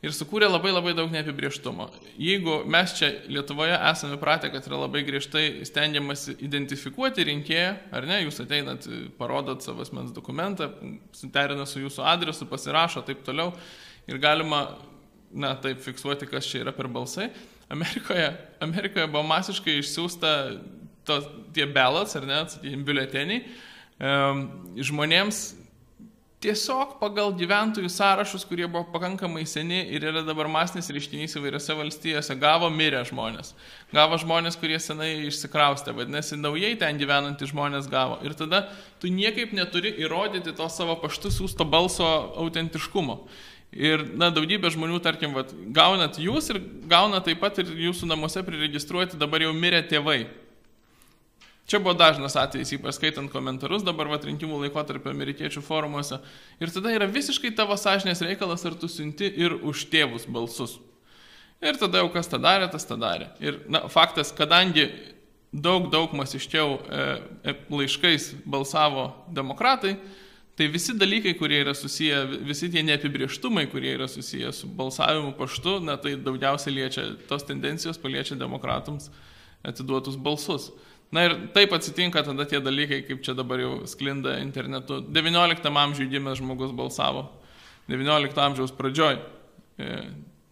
[0.03, 1.87] ir sukūrė labai labai daug neapibrieštumo.
[2.21, 8.19] Jeigu mes čia Lietuvoje esame pratę, kad yra labai griežtai stengiamasi identifikuoti rinkėją, ar ne,
[8.25, 8.89] jūs ateinat,
[9.19, 10.73] parodot savo asmens dokumentą,
[11.17, 13.53] suterina su jūsų adresu, pasirašo taip toliau
[14.11, 14.65] ir galima,
[15.31, 17.31] na, taip fiksuoti, kas čia yra per balsai.
[17.73, 18.27] Amerikoje,
[18.61, 20.33] Amerikoje buvo masiškai išsiųsta
[21.09, 23.45] tos, tie ballots, ar ne, sakykime, biuleteniai.
[24.83, 25.45] Žmonėms
[26.43, 32.37] tiesiog pagal gyventojų sąrašus, kurie buvo pakankamai seni ir yra dabar masinis reiškinys įvairiose valstijose,
[32.41, 33.53] gavo mirę žmonės.
[33.95, 38.19] Gavo žmonės, kurie senai išsikraustė, vadinasi, naujai ten gyvenantys žmonės gavo.
[38.27, 38.65] Ir tada
[39.03, 42.09] tu niekaip neturi įrodyti to savo paštu siūsto balso
[42.43, 43.21] autentiškumo.
[43.73, 46.59] Ir, na, daugybė žmonių, tarkim, vat, gaunat jūs ir
[46.91, 50.27] gauna taip pat ir jūsų namuose priregistruoti dabar jau mirę tėvai.
[51.71, 56.19] Čia buvo dažnas atvejis, ypač skaitant komentarus dabar vat, rinkimų laikotarpio amerikiečių forumuose.
[56.61, 60.81] Ir tada yra visiškai tavo sąžinės reikalas, ar tu siunti ir už tėvus balsus.
[61.63, 63.31] Ir tada jau kas tą darė, tas tą darė.
[63.39, 64.89] Ir na, faktas, kadangi
[65.53, 67.07] daug, daug masiškiau e,
[67.47, 69.95] e, laiškais balsavo demokratai,
[70.59, 75.79] tai visi dalykai, kurie yra susiję, visi tie neapibrieštumai, kurie yra susiję su balsavimu paštu,
[75.87, 79.13] na tai daugiausiai liečia, tos tendencijos paliečia demokratams
[79.63, 80.73] atiduotus balsus.
[81.13, 85.03] Na ir taip atsitinka tada tie dalykai, kaip čia dabar jau sklinda internetu.
[85.13, 87.27] 19 amžiuje gimęs žmogus balsavo.
[87.93, 89.19] 19 amžiaus pradžioj.
[89.77, 89.89] E,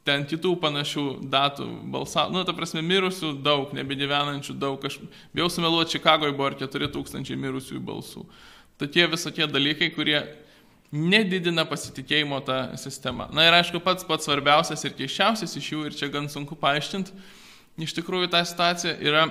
[0.05, 2.35] ten kitų panašių datų balsavo.
[2.35, 4.85] Nu, ta prasme, mirusių daug, nebegyvenančių daug.
[4.85, 4.99] Aš
[5.33, 8.27] bijau sumeluoti, Čikagoje buvo ir 4000 mirusiųjų balsų.
[8.81, 10.19] Tokie visokie dalykai, kurie
[10.93, 13.31] nedidina pasitikėjimo tą sistemą.
[13.33, 17.15] Na ir aišku, pats pats svarbiausias ir keiščiausias iš jų, ir čia gan sunku paaiškinti,
[17.87, 19.25] iš tikrųjų tą situaciją yra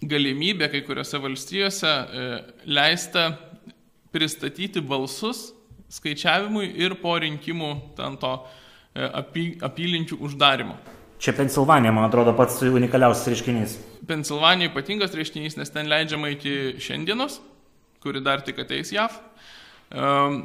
[0.00, 2.28] galimybė kai kuriuose valstijose e,
[2.70, 3.30] leista
[4.14, 5.50] pristatyti balsus
[5.90, 8.32] skaičiavimui ir po rinkimų ten to
[8.94, 10.78] e, apy, apylinkių uždarimo.
[11.20, 13.76] Čia Pensilvanija, man atrodo, pats unikaliausias reiškinys.
[14.08, 17.42] Pensilvanija ypatingas reiškinys, nes ten leidžiama iki šiandienos,
[18.00, 19.18] kuri dar tik ateis JAV.
[19.90, 20.38] Um,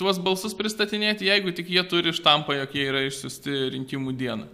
[0.00, 4.48] tuos balsus pristatinėti, jeigu tik jie turi štampą, jog jie yra išsiusti rinkimų dieną.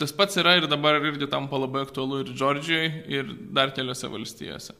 [0.00, 4.72] Tas pats yra ir dabar irgi tampa labai aktualu ir Džordžijoje, ir dar keliose valstijose.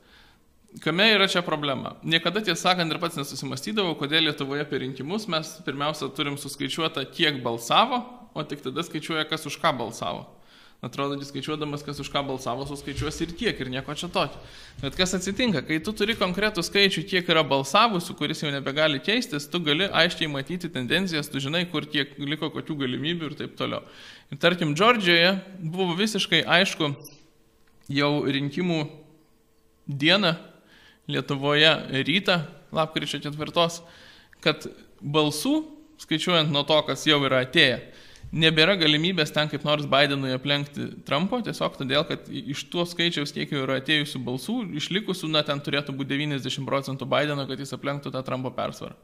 [0.80, 1.96] Kame yra čia problema?
[2.06, 7.42] Niekada tiesą sakant ir pats nesusimastydavau, kodėl Lietuvoje per rinkimus mes pirmiausia turim suskaičiuotą, kiek
[7.44, 8.00] balsavo,
[8.32, 10.28] o tik tada skaičiuoja, kas už ką balsavo.
[10.80, 14.38] Atrodo, jis skaičiuodamas, kas už ką balsavo, suskaičiuos ir tiek, ir nieko čia tokio.
[14.80, 19.44] Bet kas atsitinka, kai tu turi konkretų skaičių, kiek yra balsavusių, kuris jau nebegali keistis,
[19.52, 23.84] tu gali aiškiai matyti tendencijas, tu žinai, kur kiek liko kokių galimybių ir taip toliau.
[24.32, 26.94] Ir tarkim, Džordžijoje buvo visiškai aišku
[27.92, 28.80] jau rinkimų
[29.84, 30.32] dieną
[31.10, 31.74] Lietuvoje
[32.06, 32.40] rytą,
[32.72, 33.82] lapkričio ketvirtos,
[34.40, 34.64] kad
[35.02, 35.58] balsų,
[36.00, 37.82] skaičiuojant nuo to, kas jau yra atėję,
[38.32, 43.50] nebėra galimybės ten kaip nors Bidenui aplenkti Trumpo, tiesiog todėl, kad iš tuo skaičiaus, kiek
[43.50, 48.14] jau yra atėjusių balsų, išlikusių, na, ten turėtų būti 90 procentų Bideno, kad jis aplenktų
[48.14, 48.94] tą Trumpo persvarą.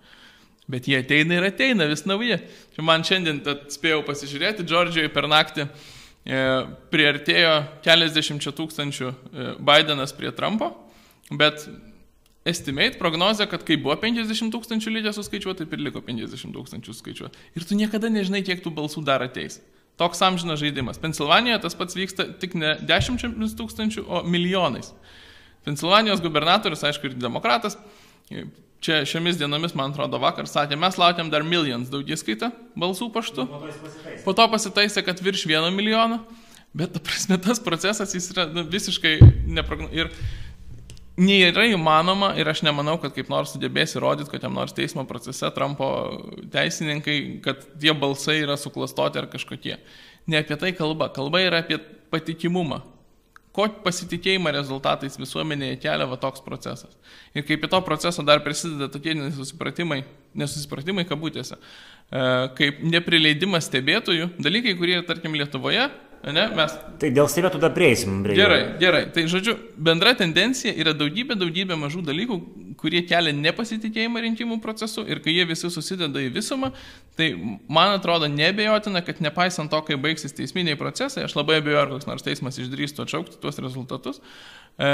[0.70, 2.40] Bet jie ateina ir ateina vis nauji.
[2.74, 3.38] Čia man šiandien
[3.70, 6.40] spėjau pasižiūrėti, Džordžijoje per naktį e,
[6.90, 7.52] priartėjo
[7.86, 10.72] keliasdešimčia tūkstančių e, Bidenas prie Trumpo,
[11.30, 11.68] bet
[12.46, 17.48] estimate, prognozė, kad kai buvo 50 tūkstančių lygiai suskaičiuoti, taip ir liko 50 tūkstančių skaičiuoti.
[17.58, 19.58] Ir tu niekada nežinai, kiek tų balsų dar ateis.
[20.00, 21.00] Toks amžinas žaidimas.
[21.00, 23.26] Pensilvanijoje tas pats vyksta tik ne 10
[23.58, 24.92] tūkstančių, o milijonais.
[25.66, 27.78] Pensilvanijos gubernatorius, aišku, ir demokratas,
[28.84, 33.48] čia šiomis dienomis, man atrodo, vakar sakė, mes laukiam dar milijonus daugiskaitą balsų paštu.
[34.22, 36.20] Po to pasitaisė, kad virš vieno milijono.
[36.76, 39.16] Bet, ta prasme, tas procesas jis yra nu, visiškai
[39.56, 40.44] neprognozuojamas
[41.16, 45.48] nėra įmanoma ir aš nemanau, kad kaip nors sugebės įrodyti, kad jam nors teismo procese
[45.56, 45.88] Trumpo
[46.52, 49.78] teisininkai, kad tie balsai yra suklastoti ar kažkokie.
[50.26, 51.08] Ne apie tai kalba.
[51.14, 51.78] Kalba yra apie
[52.12, 52.82] patikimumą.
[53.56, 56.92] Ko pasitikėjimą rezultatais visuomenėje kelia va toks procesas.
[57.32, 60.02] Ir kaip į to proceso dar prisideda tokie nesusipratimai,
[60.36, 62.26] nesusipratimai kabutėse, e,
[62.58, 65.86] kaip neprileidimas stebėtojų, dalykai, kurie, tarkim, Lietuvoje
[66.26, 66.72] Ne, mes...
[66.98, 68.22] Tai dėl stebėtų dar prieisim.
[68.24, 69.02] Prie gerai, gerai.
[69.14, 72.38] Tai žodžiu, bendra tendencija yra daugybė, daugybė mažų dalykų,
[72.80, 76.72] kurie kelia nepasitikėjimą rinkimų procesu ir kai jie visi susideda į visumą,
[77.18, 81.94] tai man atrodo nebejotina, kad nepaisant to, kai baigsis teisminiai procesai, aš labai abejoju, ar
[81.94, 84.20] koks nors teismas išdrįstų atšaukti tuos rezultatus.
[84.76, 84.90] E,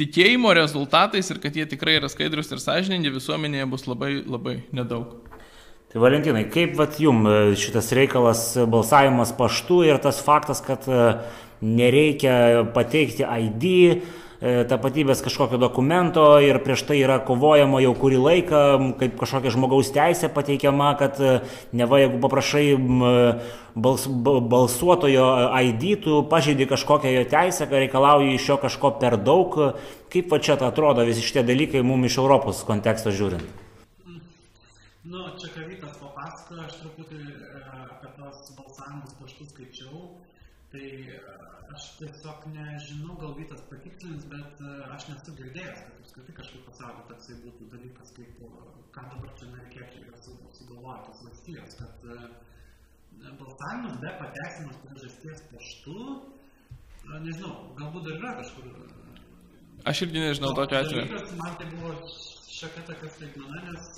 [0.00, 5.29] tikėjimo rezultatais ir kad jie tikrai yra skaidrus ir sąžiningi visuomenėje bus labai labai nedaug.
[5.90, 10.84] Tai Valentinai, kaip vat jum e, šitas reikalas e, balsavimas paštu ir tas faktas, kad
[10.86, 11.06] e,
[11.66, 13.66] nereikia pateikti ID,
[14.40, 18.62] tapatybės kažkokio dokumento ir prieš tai yra kovojama jau kurį laiką,
[19.02, 21.20] kaip kažkokia žmogaus teisė pateikiama, kad
[21.76, 22.64] ne va, jeigu paprašai
[23.76, 24.08] bals,
[24.54, 25.28] balsuotojo
[25.60, 29.58] ID, tu pažeidi kažkokią jo teisę, kad reikalauji iš jo kažko per daug.
[30.08, 33.68] Kaip va čia atrodo visi šitie dalykai mums iš Europos konteksto žiūrint?
[35.04, 40.00] Nu, čia ką Vytas papasakojo, aš truputį e, apie tos balsavimus paštų skaičiau,
[40.74, 41.20] tai e,
[41.72, 47.06] aš tiesiog nežinau, gal Vytas patikslins, bet e, aš nesu girdėjęs, kad apskritai kažkaip pasaulyje
[47.12, 48.42] toksai būtų dalykas, kaip,
[48.96, 52.06] ką dabar čia amerikiečiai yra sugalvoję tos valstijos, kad
[53.40, 55.96] balsavimas be pateisimas priežasties paštu,
[57.24, 58.68] nežinau, galbūt dar yra kažkur.
[59.88, 61.24] Aš irgi nežinau tokio atveju.
[61.40, 61.96] Man tai buvo
[62.52, 63.92] šiokia tokia staigmena, nes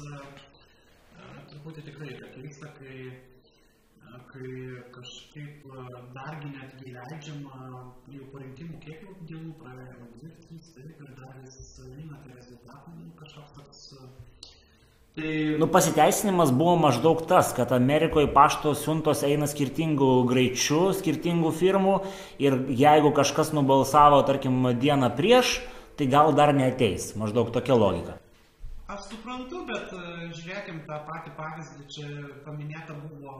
[1.50, 2.96] truputį tikrai yra keista, kai,
[4.32, 4.50] kai
[4.96, 5.68] kažkaip
[6.16, 7.70] dargi netgi leidžiama
[8.16, 12.36] jau po rinkimų kiek jau dienų praėjo, dvi, trys, taip, ir dar vis eina tie
[12.36, 13.86] rezultatai, nu, kažkoks toks
[15.12, 15.32] Tai...
[15.60, 21.98] Nu, pasiteisinimas buvo maždaug tas, kad Amerikoje pašto siuntos eina skirtingų greičių, skirtingų firmų
[22.40, 25.58] ir jeigu kažkas nubalsavo, tarkim, dieną prieš,
[26.00, 27.10] tai gal dar neteis.
[27.20, 28.21] Maždaug tokia logika.
[28.92, 30.00] Aš suprantu, bet e,
[30.36, 32.08] žiūrėkim tą patį pavyzdį, čia
[32.44, 33.36] paminėta buvo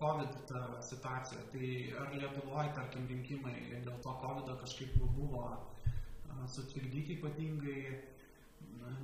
[0.00, 0.50] COVID
[0.84, 1.44] situacija.
[1.54, 1.68] Tai
[2.02, 3.54] ar Lietuvoje, tarkim, rinkimai
[3.86, 5.94] dėl to COVID kažkaip buvo e,
[6.56, 7.78] sutrikdyti ypatingai,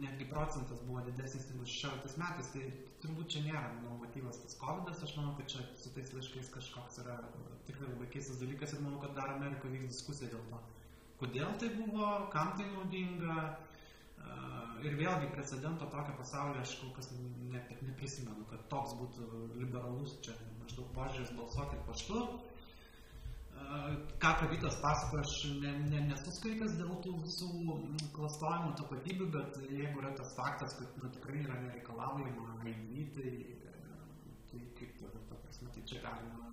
[0.03, 2.66] netgi procentas buvo didesnis negu 16 metais, tai
[3.01, 7.16] turbūt čia nėra motyvas tas COVID, aš manau, kad čia su tais laiškais kažkoks yra
[7.71, 10.61] tikrai labai keistas dalykas ir manau, kad dar Amerikoje vyks diskusija dėl to.
[11.25, 13.40] Kodėl tai buvo, kam tai naudinga,
[14.87, 19.26] ir vėlgi precedento tokio pasaulyje aš kol kas ne, neprisimenu, kad toks būtų
[19.61, 22.22] liberalus čia maždaug požiūrės balsuokit paštu.
[24.22, 27.50] Ką Kavitas pasakoja, aš ne, ne, nesu skaitęs dėl tų visų
[28.16, 33.35] klastojimų tapatybių, bet jeigu yra tas faktas, kad nu, tikrai yra nereikalaujama ID, tai,
[34.48, 36.48] tai kaip, ta prasme, tai čia galima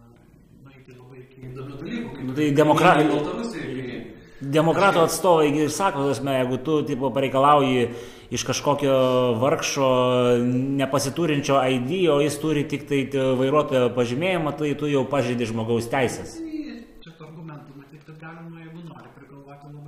[0.65, 2.37] nueiti labai iki įdomių dalykų.
[2.37, 3.07] Tai demokratai.
[4.37, 7.87] Demokratų atstovai ir sako, tasme, jeigu tu tipo, pareikalauji
[8.29, 8.93] iš kažkokio
[9.41, 9.87] vargšo
[10.77, 12.99] nepasiturinčio ID, o jis turi tik tai
[13.39, 16.37] vairuotojo pažymėjimą, tai tu jau pažeidi žmogaus teisės.
[16.37, 17.17] Kad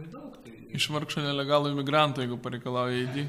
[0.10, 0.36] daug.
[0.42, 0.56] Tai...
[0.80, 3.22] iš vargšo nelegalų imigrantų, jeigu pareikalauja ID.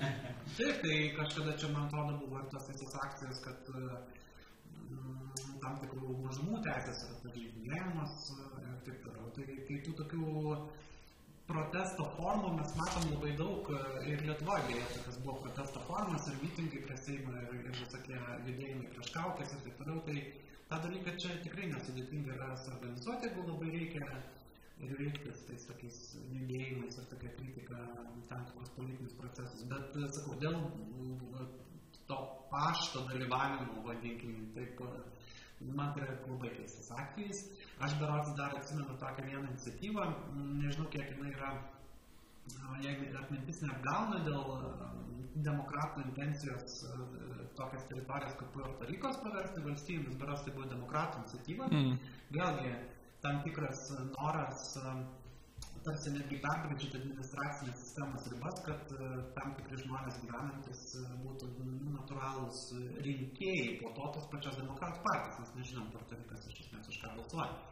[0.56, 6.16] Taip, tai kažkada čia, man atrodo, buvo ir tos visos akcijos, kad mm, tam tikrų
[6.24, 9.30] mažumų teisės yra pažeidinėjimas ir taip toliau.
[9.37, 10.54] Tai, tai tų tokių
[11.50, 13.70] protesto formų mes matom labai daug
[14.08, 18.90] ir Lietuvoje beje, tokias buvo protesto formas ir mitingai prie Seimo ir, ir visokie judėjimai
[18.94, 20.02] prieš kaukės ir taip toliau.
[20.06, 20.18] Tai
[20.70, 24.20] tą dalyką čia tikrai nesudėtinga yra suorganizuoti, jeigu labai reikia
[24.80, 25.98] ir veikti su tais tokiais
[26.34, 27.80] judėjimais ir tokia kritika
[28.30, 29.66] tam tikrus politinius procesus.
[29.72, 30.56] Bet, sakau, dėl
[32.10, 34.80] to pašto dalyvavimo, vadinkim, taip,
[35.61, 36.07] man tai
[36.96, 37.44] atvejis.
[37.85, 40.07] Aš berots dar atsimenu tokią vieną iniciatyvą,
[40.62, 41.53] nežinau, kiek jinai yra,
[42.85, 44.44] jeigu atmintis neapgauna dėl
[45.44, 46.94] demokratų intencijos e,
[47.59, 51.68] tokias teritorijas kaip Puerto Rikos paversti valstybėmis, beras tai buvo demokratų iniciatyva.
[51.70, 51.94] Mm.
[52.35, 52.73] Vėlgi,
[53.25, 54.94] tam tikras noras e,
[55.86, 60.82] tarsi netgi perbraižyti administracinės sistemos ribas, kad e, tam tikri žmonės gyvenantis
[61.24, 61.50] būtų
[61.96, 62.62] natūralūs
[63.06, 67.14] rinkėjai po to tos pačios demokratų partijos, nes nežinom, Puerto Rikas iš esmės už ką
[67.16, 67.69] balsuoja.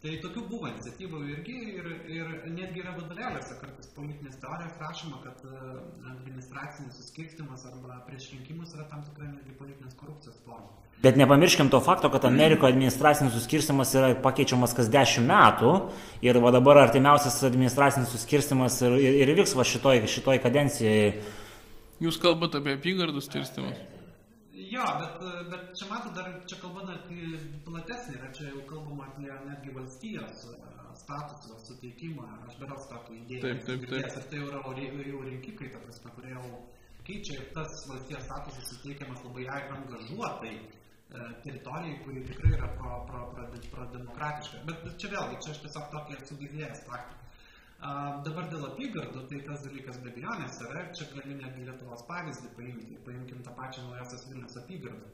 [0.00, 5.42] Tai tokių buvo iniciatyvų irgi ir, ir netgi yra vadovėliuose kartais politinės teorijos rašoma, kad
[5.44, 5.74] e,
[6.08, 10.72] administracinis suskirstimas arba prieš rinkimus yra tam tikra netgi politinės korupcijos forma.
[11.04, 15.76] Bet nepamirškim to fakto, kad Amerikoje administracinis suskirstimas yra pakeičiamas kas dešimt metų
[16.24, 21.12] ir va dabar artimiausias administracinis suskirstimas ir, ir, ir vyks va šitoj, šitoj kadencijoje.
[22.00, 23.76] Jūs kalbate apie apygardų skirstimus?
[24.68, 26.82] Jo, bet, bet čia matot, dar čia kalba
[27.66, 30.56] platesnė, yra čia jau kalbama apie netgi valstijos e,
[31.00, 33.44] statuso suteikimą, aš beros tokį idėją.
[33.46, 34.10] Taip, taip, taip.
[34.10, 34.60] Ir tai yra
[35.06, 36.50] jau rinkikai, ta prasme, kurie jau
[37.06, 39.46] keičia ir tas valstijos statusas suteikiamas labai
[39.78, 40.62] angažuotai e,
[41.46, 44.64] teritorijai, kuri tikrai yra pro, pro, pro, pro demokratiška.
[44.68, 47.29] Bet čia vėlgi, čia aš tiesiog tokį esu girdėjęs praktiką.
[47.80, 52.98] Dabar dėl apygardų, tai tas dalykas be abejonės yra, čia gali netgi Lietuvos pavyzdį paimti,
[53.06, 55.08] paimkim tą pačią naujasios Vilnius apygardą.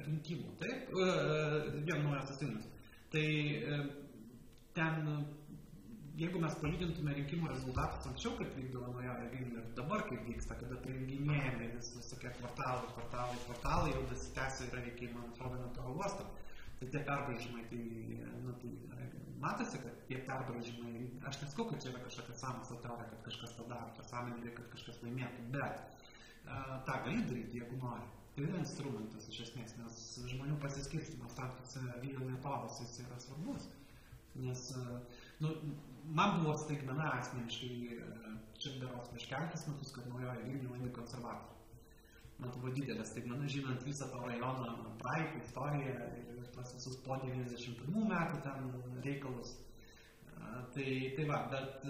[0.00, 0.90] Rinkimų, taip,
[1.86, 2.66] vien naujasios Vilnius.
[3.14, 3.78] Tai e,
[4.74, 5.06] ten,
[6.18, 10.80] jeigu mes palygintume rinkimų rezultatus anksčiau, kaip vykdavo naujoje Vilniuje ir dabar, kaip vyksta, kada
[10.82, 16.26] prijunginėjami vis visokie kvartalai, kvartalai, kvartalai, jau dasitęsia yra iki, man atrodo, net oro uosto.
[16.80, 17.84] Tai tie perbraižymai, tai,
[18.42, 18.74] nu, tai
[19.40, 23.66] matosi, kad tie perbraižymai, aš nesakau, kad čia yra kažkokia sąmokslo teorija, kad kažkas tą
[23.70, 28.06] daro, čia sąmoningai, kad kažkas laimėtų, bet uh, tą gali daryti, jeigu nori.
[28.36, 29.98] Tai yra instrumentas iš esmės, nes
[30.32, 33.68] žmonių pasiskirstimas tam tikrose video metodose jis yra svarbus.
[34.36, 35.54] Nes, uh, nu,
[36.04, 41.55] man buvo staigmena asmeniškai, uh, čia beros prieš kelis metus, kad naujoje Vilniuje laimi konservatoriai.
[42.36, 48.10] Man buvo didelė staigmena, žinant visą to rajono praeitį, istoriją ir tuos visus po 91
[48.10, 48.68] metų ten
[49.06, 49.54] reikalus.
[50.74, 50.84] Tai,
[51.16, 51.86] tai va, bet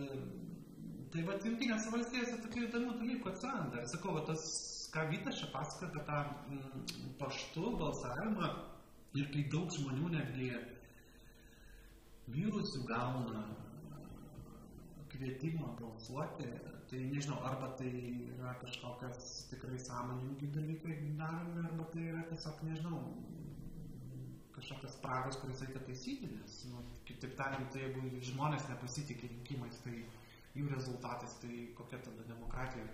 [1.13, 3.83] tai va, jungtinėse valstijose tokių įdomių dalykų atsiranda.
[3.83, 4.47] Ir sakau, va, tas,
[4.95, 6.23] ką Vytas čia pasakoja apie tą
[6.55, 8.51] mm, paštų balsavimą
[9.19, 10.51] ir kai daug žmonių netgi
[12.37, 13.45] vyrusių gauna
[15.13, 16.49] kvietimą balsuoti,
[16.91, 17.91] tai nežinau, arba tai
[18.35, 23.01] yra kažkokias tikrai sąmoningi dalykai daromi, arba tai yra tiesiog, nežinau,
[24.57, 29.99] kažkokios spragos, kurias reikia taisyti, nes, nu, kitaip tariant, tai jeigu žmonės nepasitikė rinkimais, tai
[30.57, 32.87] jų rezultatais, tai kokia tada demokratija.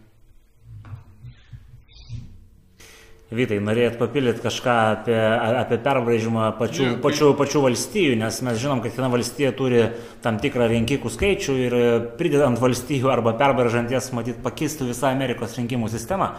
[3.32, 5.16] Vytai, norėjot papildyti kažką apie,
[5.62, 9.86] apie perbraižymą pačių, yeah, pačių, pačių valstijų, nes mes žinom, kad kiekviena valstija turi
[10.24, 11.76] tam tikrą rinkikų skaičių ir
[12.18, 16.34] pridedant valstijų arba perbraižant jas, matyt, pakistų visą Amerikos rinkimų sistemą.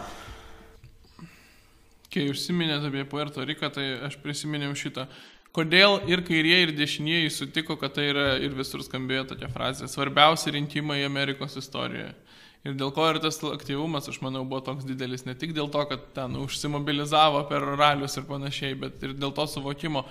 [2.14, 5.08] Kai užsiminėte apie Puerto Riką, tai aš prisiminiau šitą.
[5.54, 10.54] Kodėl ir kairieji, ir dešinieji sutiko, kad tai yra ir visur skambėjo tokia frazė- svarbiausi
[10.54, 12.14] rinkimai Amerikos istorijoje.
[12.64, 15.82] Ir dėl ko ir tas aktyvumas, aš manau, buvo toks didelis ne tik dėl to,
[15.90, 20.06] kad ten užsimobilizavo per ralius ir panašiai, bet ir dėl to suvokimo.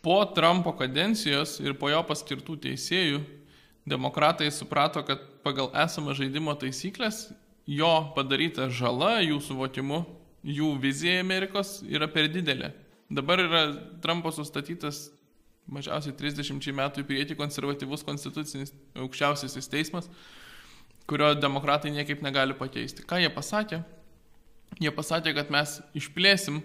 [0.00, 3.20] Po Trumpo kadencijos ir po jo paskirtų teisėjų,
[3.90, 7.26] demokratai suprato, kad pagal esamą žaidimo taisyklės
[7.68, 10.02] jo padaryta žala jų suvokimu,
[10.40, 12.72] jų vizija Amerikos yra per didelė.
[13.12, 13.62] Dabar yra
[14.00, 15.10] Trumpo sustatytas
[15.72, 20.10] mažiausiai 30 metų į priekį konservatyvus konstitucinis aukščiausiasis teismas,
[21.10, 23.06] kurio demokratai niekaip negali pakeisti.
[23.06, 23.82] Ką jie pasakė?
[24.80, 26.60] Jie pasakė, kad mes išplėsim,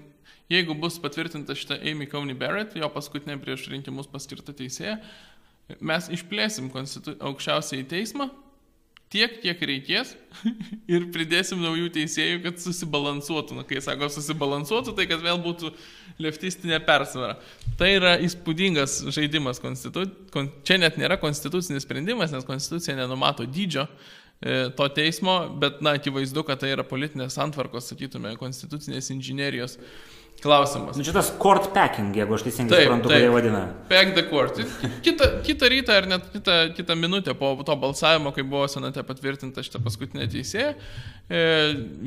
[0.51, 4.99] jeigu bus patvirtinta šitą Amy Coney Barrett, jo paskutinė prieš rinkimus paskirta teisėja,
[5.81, 8.29] mes išplėsim aukščiausiai teismą
[9.15, 10.13] tiek, kiek reikės
[10.93, 13.59] ir pridėsim naujų teisėjų, kad susibalansuotų.
[13.59, 15.71] Na, kai sako susibalansuotų, tai kad vėl būtų
[16.21, 17.37] leftistinė persvara.
[17.79, 20.05] Tai yra įspūdingas žaidimas konstitu...
[20.33, 20.51] Kon...
[20.67, 26.45] Čia net nėra konstitucinis sprendimas, nes konstitucija nenumato dydžio e, to teismo, bet, na, akivaizdu,
[26.47, 29.79] kad tai yra politinės santvarkos, sakytume, konstitucinės inžinierijos
[30.43, 30.97] klausimas.
[30.97, 33.61] Nu, čia tas court packing, jeigu aš teisingai suprantu, kaip jie vadina.
[33.89, 34.59] Pack the court.
[35.05, 39.63] Kita, kitą rytą ar net kitą, kitą minutę po to balsavimo, kai buvo senate patvirtinta
[39.65, 40.73] šitą paskutinę teisėją,
[41.29, 41.45] e,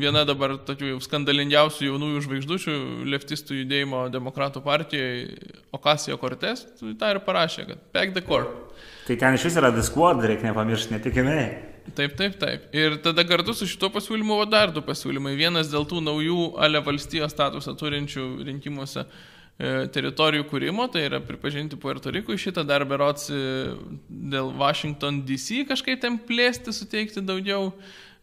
[0.04, 2.76] viena dabar tokių skandalingiausių jaunųjų žvaigždučių
[3.14, 5.40] leftistų judėjimo demokratų partijoje,
[5.74, 8.54] Okasijo Cortes, tą ir parašė, kad pack the court.
[9.08, 11.42] Tai ten iš vis yra diskuod, reikia nepamiršti, ne tik jinai.
[11.96, 12.68] Taip, taip, taip.
[12.74, 15.36] Ir tada kartu su šituo pasiūlymu buvo dar du pasiūlymai.
[15.38, 21.78] Vienas dėl tų naujų ale valstijos statusą turinčių rinkimuose e, teritorijų kūrimo, tai yra pripažinti
[21.80, 23.40] Puerto Rikui šitą dar berots e,
[24.08, 27.72] dėl Washington DC kažkaip ten plėsti, suteikti daugiau,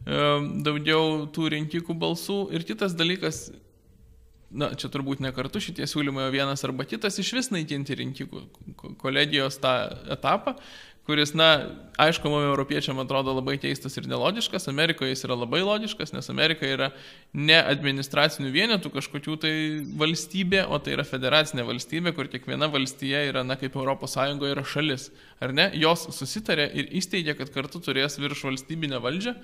[0.05, 0.21] e,
[0.67, 2.39] daugiau tų rinkikų balsų.
[2.55, 3.47] Ir kitas dalykas,
[4.55, 8.95] na, čia turbūt ne kartu šitie siūlymai, o vienas arba kitas iš vis naikinti rinkikų
[9.01, 9.75] kolegijos tą
[10.15, 10.55] etapą,
[11.05, 11.49] kuris, na,
[12.01, 16.65] aišku, mums europiečiam atrodo labai keistas ir nelogiškas, Amerikoje jis yra labai logiškas, nes Amerika
[16.65, 16.87] yra
[17.33, 19.53] ne administracinių vienetų kažkokių tai
[20.01, 24.17] valstybė, o tai yra federacinė valstybė, kur kiekviena valstija yra, na, kaip ES
[24.49, 25.11] yra šalis.
[25.45, 25.69] Ar ne?
[25.77, 29.35] Jos susitarė ir įsteigė, kad kartu turės virš valstybinę valdžią,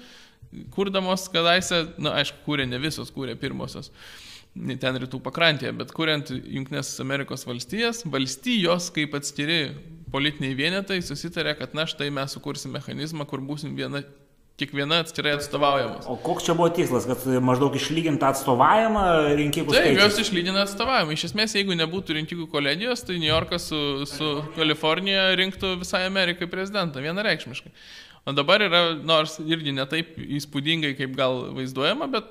[0.73, 3.93] kurdamos kadaise, na, aišku, kūrė ne visos, kūrė pirmosios
[4.53, 9.61] ten rytų pakrantėje, bet kuriant Junktinės Amerikos valstijas, valstijos kaip atskiri
[10.11, 14.01] politiniai vienetai susitarė, kad na štai mes sukursim mechanizmą, kur būsim viena,
[14.59, 16.05] kiekviena atskirai atstovaujamas.
[16.11, 19.05] O koks čia buvo tikslas, kad maždaug išlyginti atstovavimą
[19.39, 19.73] rinkikų?
[19.73, 21.15] Taip, jos išlygina atstovavimą.
[21.15, 26.51] Iš esmės, jeigu nebūtų rinkikų kolegijos, tai New Yorkas su, su Kalifornija rinktų visai Amerikai
[26.51, 27.71] prezidentą vienareikšmiškai.
[28.27, 32.27] O dabar yra, nors irgi netaip įspūdingai, kaip gal vaizduojama, bet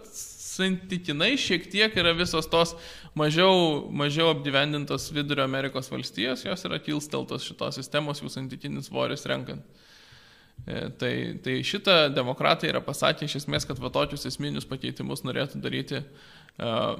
[0.50, 2.74] santykinai šiek tiek yra visos tos
[3.18, 9.64] mažiau, mažiau apgyvendintos vidurio Amerikos valstijos, jos yra kilsteltos šitos sistemos jų santykinis svoris renkant.
[10.66, 15.60] E, tai, tai šitą demokratai yra pasakę iš esmės, kad va tokius esminius pakeitimus norėtų
[15.62, 16.98] daryti uh,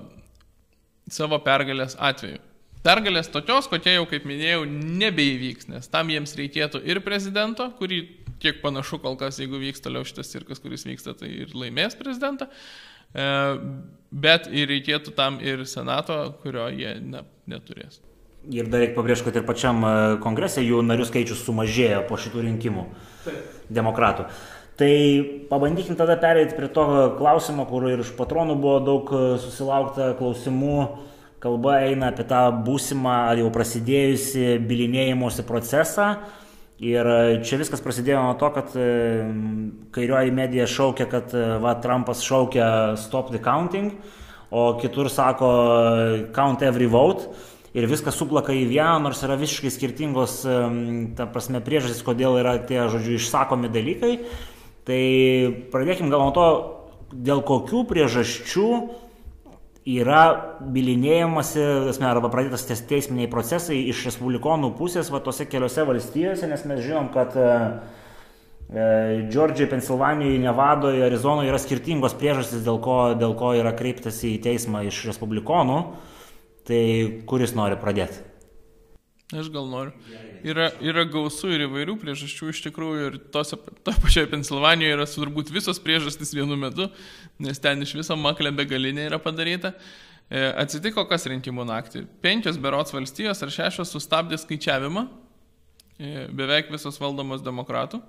[1.13, 2.41] savo pergalės atveju.
[2.81, 7.99] Pergalės tokios, kokie jau, kaip minėjau, nebeįvyks, nes tam jiems reikėtų ir prezidento, kurį
[8.41, 12.49] kiek panašu kol kas, jeigu vyks toliau šitas cirkas, kuris vyksta, tai ir laimės prezidentą.
[13.15, 13.27] E,
[14.11, 18.01] bet ir reikėtų tam ir senato, kurio jie ne, neturės.
[18.49, 19.93] Ir dar reikia pabrėžti, kad ir pačiam e,
[20.25, 22.87] kongrese jų narių skaičius sumažėjo po šitų rinkimų
[23.27, 23.61] Taip.
[23.69, 24.31] demokratų.
[24.81, 24.93] Tai
[25.51, 26.85] pabandykim tada pereiti prie to
[27.19, 30.77] klausimo, kur ir iš patronų buvo daug e, susilaukta klausimų.
[31.41, 36.15] Kalba eina apie tą būsimą ar jau prasidėjusi bilinėjimosi procesą
[36.81, 38.85] Ir e, čia viskas prasidėjo nuo to, kad e,
[39.93, 43.99] kairioji medija šaukia, kad e, va, Trumpas šaukia stop the counting,
[44.49, 45.51] o kitur sako
[46.33, 47.29] count every vote.
[47.77, 50.41] Ir viskas suplaka į vieną, nors yra visiškai skirtingos,
[51.15, 54.17] ta prasme, priežastys, kodėl yra tie, žodžiu, išsakomi dalykai.
[54.89, 55.05] Tai
[55.71, 56.49] pradėkime gal nuo to,
[57.15, 58.67] dėl kokių priežasčių
[59.89, 60.25] yra
[60.61, 61.63] bilinėjimasi,
[62.05, 67.37] arba pradėtas teisminiai procesai iš respublikonų pusės va tose keliose valstijose, nes mes žinom, kad
[67.41, 67.51] e,
[68.69, 68.89] e,
[69.31, 74.85] Džordžijoje, Pensilvanijoje, Nevadoje, Arizonoje yra skirtingos priežastys, dėl ko, dėl ko yra kreiptasi į teismą
[74.89, 75.81] iš respublikonų.
[76.71, 76.83] Tai
[77.27, 78.30] kuris nori pradėti?
[79.31, 79.93] Aš gal noriu.
[80.43, 85.53] Yra, yra gausu ir įvairių priežasčių iš tikrųjų ir tose, to pačioje Pensilvanijoje yra turbūt
[85.55, 86.89] visos priežastys vienu metu,
[87.39, 89.75] nes ten iš viso maklė begalinė yra padaryta.
[90.31, 92.05] E, atsitiko kas rinkimų naktį.
[92.25, 98.03] Penkios berots valstijos ar šešios sustabdė skaičiavimą, e, beveik visos valdomos demokratų,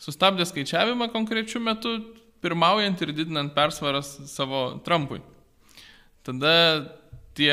[0.00, 1.98] sustabdė skaičiavimą konkrečiu metu,
[2.42, 5.20] pirmaujant ir didinant persvaras savo Trumpui.
[6.24, 6.54] Tada
[7.36, 7.52] tie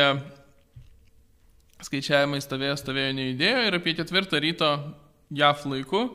[1.85, 4.73] skaičiavimai stovėjo, stovėjo nejudėjo ir apie ketvirtą ryto
[5.29, 6.07] JAF laiku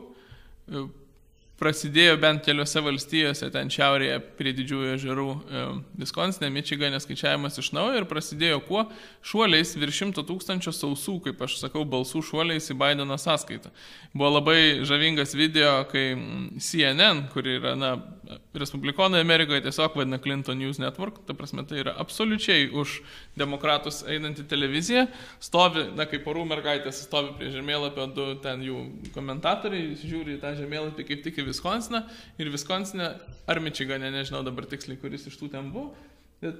[1.59, 5.63] prasidėjo bent keliose valstijose, ten šiaurėje prie didžiųjų ežerų, e,
[6.01, 8.83] Viskonsinė, Mičigane skaičiavimas iš naujo ir prasidėjo kuo?
[9.25, 13.71] Šuoliais virš šimto tūkstančio sausų, kaip aš sakau, balsų šuoliais į Bideno sąskaitą.
[14.13, 16.09] Buvo labai žavingas video, kai
[16.59, 17.95] CNN, kuri yra, na,
[18.55, 22.99] Respublikonai Amerikoje tiesiog vadina Clinton News Network, ta prasme tai yra absoliučiai už
[23.37, 25.05] demokratus einanti televizija,
[25.43, 28.81] stovi, na, kaip porų mergaitės, stovi prie žemėlapio, du ten jų
[29.15, 32.05] komentatoriai, žiūri tą žemėlapį kaip tik į Viskonsiną
[32.41, 33.11] ir Viskonsinę
[33.51, 35.93] ar Mičigane, nežinau dabar tiksliai, kuris iš tų ten buvo.
[36.41, 36.59] Bet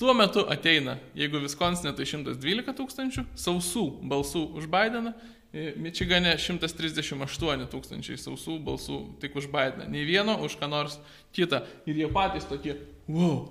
[0.00, 5.14] tuo metu ateina, jeigu Viskonsinė tai 112 tūkstančių sausų balsų už Bideną
[5.52, 9.88] Mičigane 138 tūkstančiai sausų balsų tik už Bideną.
[9.90, 11.00] Nei vieno už ką nors
[11.34, 11.64] kitą.
[11.90, 12.76] Ir jie patys tokie,
[13.10, 13.48] wow,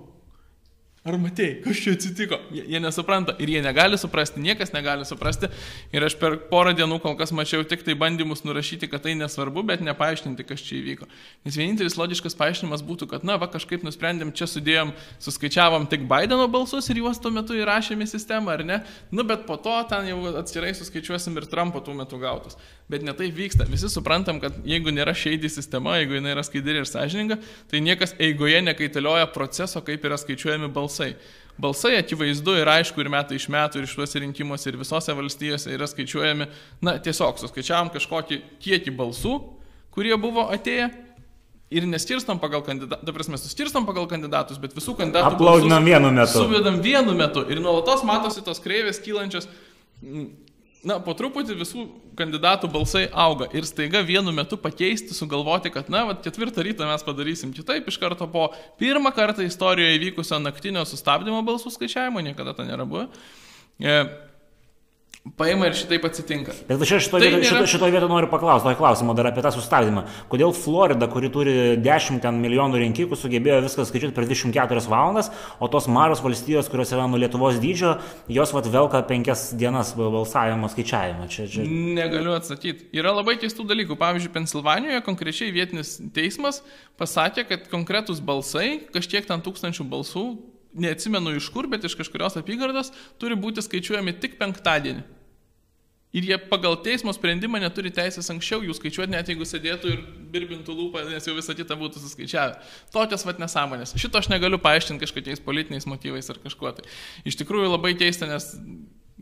[1.00, 2.36] Ar matėjai, kas čia atsitiko?
[2.52, 5.48] Jie, jie nesupranta ir jie negali suprasti, niekas negali suprasti.
[5.96, 9.62] Ir aš per porą dienų kol kas mačiau tik tai bandymus nurašyti, kad tai nesvarbu,
[9.64, 11.08] bet nepaaiškinti, kas čia įvyko.
[11.48, 14.92] Nes vienintelis logiškas paaiškinimas būtų, kad, na, va, kažkaip nusprendėm, čia sudėjom,
[15.24, 18.78] suskaičiavom tik Bideno balsus ir juos tuo metu įrašėm į sistemą, ar ne?
[19.08, 22.60] Nu, bet po to ten jau atskirai suskaičiuosim ir Trumpo tuo metu gautus.
[22.92, 23.64] Bet ne taip vyksta.
[23.70, 27.38] Visi suprantam, kad jeigu nėra šeidį sistema, jeigu jinai yra skaidri ir sąžininga,
[27.70, 31.14] tai niekas eigoje nekaitalioja proceso, kaip yra skaičiuojami balsai balsai.
[31.60, 35.86] Balsai akivaizdu ir aišku ir metai iš metų ir šiuose rinkimuose ir visose valstijose yra
[35.90, 36.46] skaičiuojami,
[36.80, 39.34] na tiesiog suskaičiavam kažkokį kiekį balsų,
[39.92, 40.88] kurie buvo atėję
[41.70, 45.34] ir neskirstam pagal kandidatus, ta prasme, suskirstam pagal kandidatus, bet visų kandidatų.
[45.36, 46.40] Aplaudinam vienu metu.
[46.40, 49.50] Suvedam vienu metu ir nuolatos matosi tos kreivės kylančios
[50.86, 51.84] na, po truputį visų
[52.18, 57.04] kandidatų balsai auga ir staiga vienu metu pakeisti, sugalvoti, kad, na, va, ketvirtą rytą mes
[57.06, 58.48] padarysim kitaip, iš karto po
[58.80, 63.08] pirmą kartą istorijoje įvykusio naktinio sustabdymo balsų skaičiavimo, niekada to nėra buvę.
[65.36, 66.54] Paima ir šitaip atsitinka.
[66.64, 67.66] Bet čia šitoje tai vietoje nėra...
[67.68, 70.06] šito, šito noriu paklausti, to klausimo dar apie tą sustabdymą.
[70.32, 75.28] Kodėl Florida, kuri turi 10 milijonų rinkikų, sugebėjo viską skaičiuoti per 24 valandas,
[75.60, 77.98] o tos maros valstijos, kurios yra nuo Lietuvos dydžio,
[78.32, 81.28] jos vat velka 5 dienas balsavimo skaičiavimą.
[81.28, 81.68] Čia, čia...
[81.68, 82.88] Negaliu atsakyti.
[82.96, 84.00] Yra labai keistų dalykų.
[84.00, 86.62] Pavyzdžiui, Pensilvanijoje konkrečiai vietinis teismas
[86.96, 90.24] pasakė, kad konkretus balsai, kažkiek ten tūkstančių balsų,
[90.74, 95.06] neatsimenu iš kur, bet iš kažkurios apygardos, turi būti skaičiuojami tik penktadienį.
[96.10, 100.00] Ir jie pagal teismo sprendimą neturi teisės anksčiau jų skaičiuoti, net jeigu sėdėtų ir
[100.34, 102.56] birbintų lūpą, nes jau visą kitą būtų suskaičiavę.
[102.90, 103.94] Tokios vat nesąmonės.
[103.94, 106.88] Šito aš negaliu paaiškinti kažkokiais politiniais motyvais ar kažkuo tai.
[107.22, 108.48] Iš tikrųjų labai keista, nes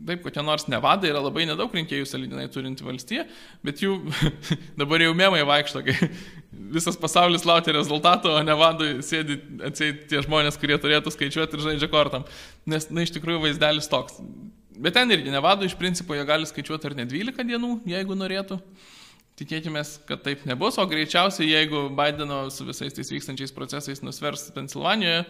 [0.07, 3.25] Taip, kokia nors Nevada yra labai nedaug rinkėjų salidinai turinti valstija,
[3.65, 3.95] bet jų
[4.79, 5.95] dabar jau memai vaikšto, kai
[6.75, 11.91] visas pasaulis laukia rezultato, o Nevadui sėdi atseit tie žmonės, kurie turėtų skaičiuoti ir žaidžia
[11.91, 12.27] kortam.
[12.69, 14.21] Nes, na, iš tikrųjų vaizdelis toks.
[14.79, 18.61] Bet ten irgi Nevadui iš principo jie gali skaičiuoti ir ne 12 dienų, jeigu norėtų.
[19.39, 25.21] Tikėkime, kad taip nebus, o greičiausiai, jeigu Bideno su visais tais vykstančiais procesais nusvers Pensilvanijoje,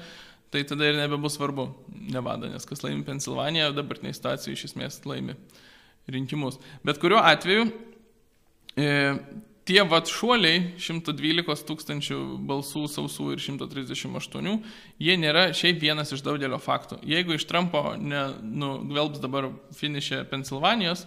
[0.54, 1.70] tai tada ir nebebus svarbu
[2.10, 5.36] Nevada, nes kas laimi Pensilvaniją, dabartinė situacija iš esmės laimi
[6.10, 6.58] rinkimus.
[6.86, 7.68] Bet kuriuo atveju
[8.80, 8.90] e,
[9.70, 12.20] tie vat šuoliai 112 tūkstančių
[12.50, 14.56] balsų sausų ir 138,
[15.06, 16.98] jie nėra šiaip vienas iš daugelio faktų.
[17.06, 21.06] Jeigu iš Trumpo nugvelbs dabar finišė Pensilvanijos,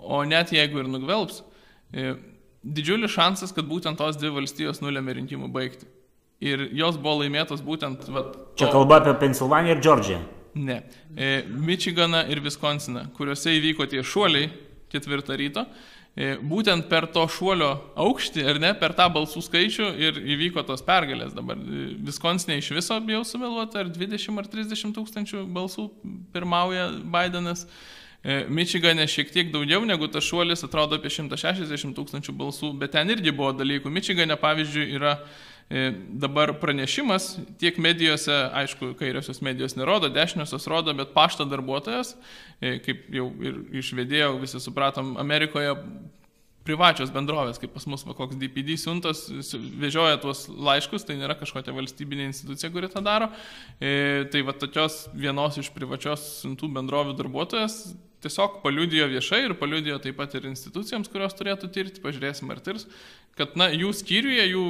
[0.00, 1.44] o net jeigu ir nugvelbs,
[1.94, 2.16] e,
[2.66, 5.86] didžiulis šansas, kad būtent tos dvi valstijos nulėmė rinkimų baigti.
[6.40, 8.06] Ir jos buvo laimėtos būtent...
[8.08, 8.44] Vat, to...
[8.62, 10.20] Čia kalba apie Pensilvaniją ir Džordžiją.
[10.54, 10.82] Ne.
[11.12, 14.48] E, Michiganą ir Wisconsiną, kuriuose įvyko tie šuoliai
[14.90, 15.66] ketvirtą ryto.
[16.16, 17.68] E, būtent per to šuolio
[18.00, 21.60] aukštį, ar ne, per tą balsų skaičių ir įvyko tos pergalės dabar.
[22.08, 25.86] Wisconsinė iš viso bijau sumeluoti, ar 20 ar 30 tūkstančių balsų
[26.32, 27.66] pirmauja Bidenas.
[28.24, 33.12] E, Mičigane šiek tiek daugiau negu tas šuolis, atrodo apie 160 tūkstančių balsų, bet ten
[33.12, 33.92] irgi buvo dalykų.
[33.92, 35.59] Mičigane, pavyzdžiui, yra E,
[36.10, 42.16] dabar pranešimas tiek medijose, aišku, kairiosios medijos nerodo, dešiniosios rodo, bet pašto darbuotojas,
[42.60, 45.76] e, kaip jau ir išvedėjau, visi supratom, Amerikoje
[46.66, 49.28] privačios bendrovės, kaip pas mus va, koks DPD siuntos,
[49.80, 53.30] vežioja tuos laiškus, tai nėra kažkokia valstybinė institucija, kuri tą daro.
[53.78, 57.84] E, tai va tokios vienos iš privačios siuntų bendrovių darbuotojas
[58.20, 62.86] tiesiog paliudijo viešai ir paliudijo taip pat ir institucijoms, kurios turėtų tirti, pažiūrėsim ar tirs,
[63.38, 64.64] kad, na, jų skyriuje, jų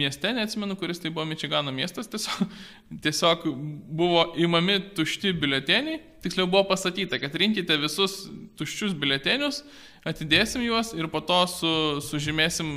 [0.00, 2.44] mieste, neatsimenu, kuris tai buvo Mičigano miestas, tiesiog,
[3.04, 3.48] tiesiog
[3.96, 8.24] buvo įmami tušti biuleteniai, tiksliau buvo pasakyta, kad rinkite visus
[8.58, 9.64] tuščius biuletenius
[10.04, 11.72] atidėsim juos ir po to su,
[12.04, 12.68] sužymėsim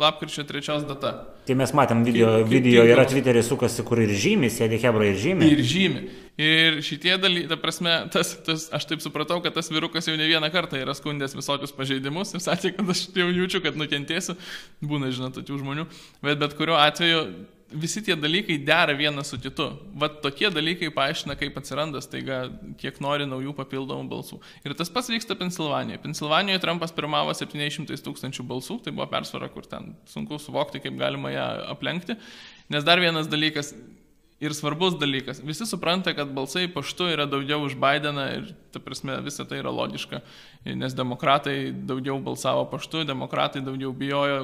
[0.00, 1.12] lapkričio trečios data.
[1.44, 5.10] Tai mes matėm video, kaip, kaip video yra Twitter'e sukasi, kur ir žymi, sėdi Hebra
[5.10, 5.48] ir žymi.
[5.52, 6.04] Ir žymi.
[6.40, 10.24] Ir šitie dalykai, ta prasme, tas, tas, aš taip supratau, kad tas virukas jau ne
[10.30, 14.38] vieną kartą yra skundęs visokius pažeidimus ir sakė, kad aš jau jaučiu, kad nukentėsiu.
[14.92, 15.88] Būna, žinot, tokių žmonių.
[16.24, 17.26] Bet bet kuriuo atveju
[17.72, 19.68] visi tie dalykai dera vienas su kitu.
[19.98, 22.44] Vat tokie dalykai paaiškina, kaip atsiranda staiga,
[22.80, 24.40] kiek nori naujų papildomų balsų.
[24.66, 26.02] Ir tas pats vyksta Pensilvanijoje.
[26.04, 31.32] Pensilvanijoje Trumpas pirmavo 700 tūkstančių balsų, tai buvo persvara, kur ten sunku suvokti, kaip galima
[31.32, 32.18] ją aplenkti.
[32.72, 33.72] Nes dar vienas dalykas,
[34.42, 35.38] ir svarbus dalykas.
[35.46, 39.70] Visi supranta, kad balsai paštu yra daugiau už Bideną ir, ta prasme, visa tai yra
[39.70, 40.18] logiška,
[40.66, 44.40] nes demokratai daugiau balsavo paštu, demokratai daugiau bijojo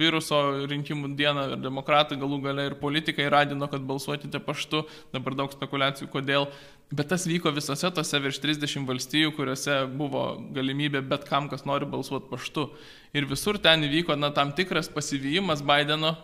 [0.00, 0.40] viruso
[0.70, 6.08] rinkimų dieną ir demokratai galų gale ir politikai radino, kad balsuokite paštu, dabar daug spekulacijų,
[6.14, 6.48] kodėl.
[6.94, 10.26] Bet tas vyko visose tose virš 30 valstijų, kuriuose buvo
[10.56, 12.70] galimybė bet kam, kas nori balsuoti paštu.
[13.12, 16.16] Ir visur ten įvyko na, tam tikras pasivyjimas Bideno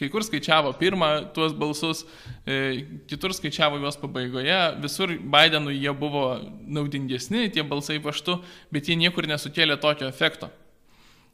[0.00, 2.06] Kai kur skaičiavo pirmą tuos balsus,
[2.48, 6.24] e, kitur skaičiavo juos pabaigoje, visur Bidenui jie buvo
[6.64, 8.38] naudingesni, tie balsai paštu,
[8.72, 10.48] bet jie niekur nesukėlė tokio efekto,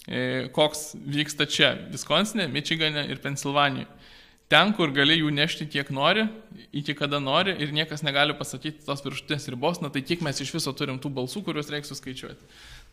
[0.08, 3.86] e, koks vyksta čia- Viskonsine, Mičigane ir Pensilvanijoje.
[4.46, 6.22] Ten, kur gali jų nešti kiek nori,
[6.70, 10.52] iki kada nori ir niekas negali pasakyti tos viršutinės ribos, na tai kiek mes iš
[10.54, 12.46] viso turim tų balsų, kuriuos reikia suskaičiuoti.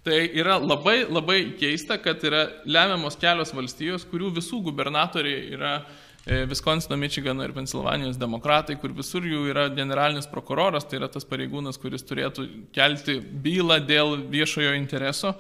[0.04, 5.78] Tai yra labai labai keista, kad yra lemiamos kelios valstijos, kurių visų gubernatoriai yra
[6.24, 11.24] Viskonsino, e, Mičigano ir Pensilvanijos demokratai, kur visur jų yra generalinis prokuroras, tai yra tas
[11.28, 12.46] pareigūnas, kuris turėtų
[12.76, 15.34] kelti bylą dėl viešojo intereso.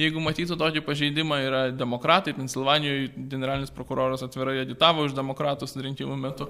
[0.00, 6.46] Jeigu matytų tokį pažeidimą, yra demokratai, Pensilvanijoje generalinis prokuroras atvirai agitavo už demokratus rinkimų metu.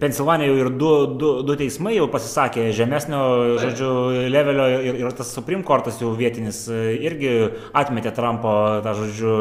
[0.00, 0.90] Pensilvanijoje ir du,
[1.20, 3.20] du, du teismai jau pasisakė žemesnio,
[3.62, 3.90] žodžiu,
[4.28, 7.30] levelio ir, ir tas Supreme Courtas jau vietinis irgi
[7.78, 8.52] atmetė Trumpo
[8.84, 9.36] tą, žodžiu,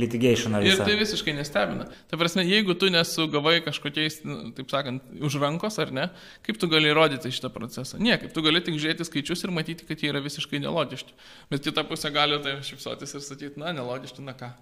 [0.00, 0.62] litigationą.
[0.64, 0.80] Visą.
[0.80, 1.86] Ir tai visiškai nestebina.
[2.10, 6.08] Tai prasme, jeigu tu nesugavai kažkokiais, nu, taip sakant, už rankos ar ne,
[6.46, 8.00] kaip tu gali įrodyti šitą procesą?
[8.02, 11.14] Niekaip, tu gali tik žiūrėti skaičius ir matyti, kad jie yra visiškai nelogiški.
[11.52, 14.52] Bet kita pusė gali tai šipsotis ir sakyti, na, nelogiški, na ką.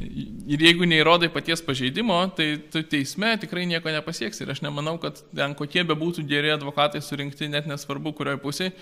[0.00, 4.42] Ir jeigu neįrodai paties pažeidimo, tai tu teisme tikrai nieko nepasieksi.
[4.42, 8.72] Ir aš nemanau, kad ten kokie be būtų geri advokatai surinkti, net nesvarbu, kurioje pusėje,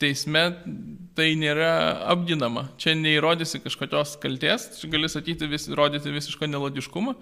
[0.00, 0.44] teisme
[1.18, 1.72] tai nėra
[2.14, 2.68] apginama.
[2.80, 7.16] Čia neįrodysi kažkokios kalties, čia gali sakyti, vis, rodyti visišką nelodiškumą.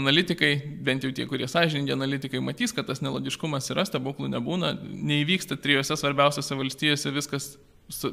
[0.00, 0.56] Analitikai,
[0.86, 5.98] bent jau tie, kurie sąžininkai analitikai, matys, kad tas nelodiškumas yra, stebuklų nebūna, neįvyksta trijose
[6.00, 7.54] svarbiausiose valstijose viskas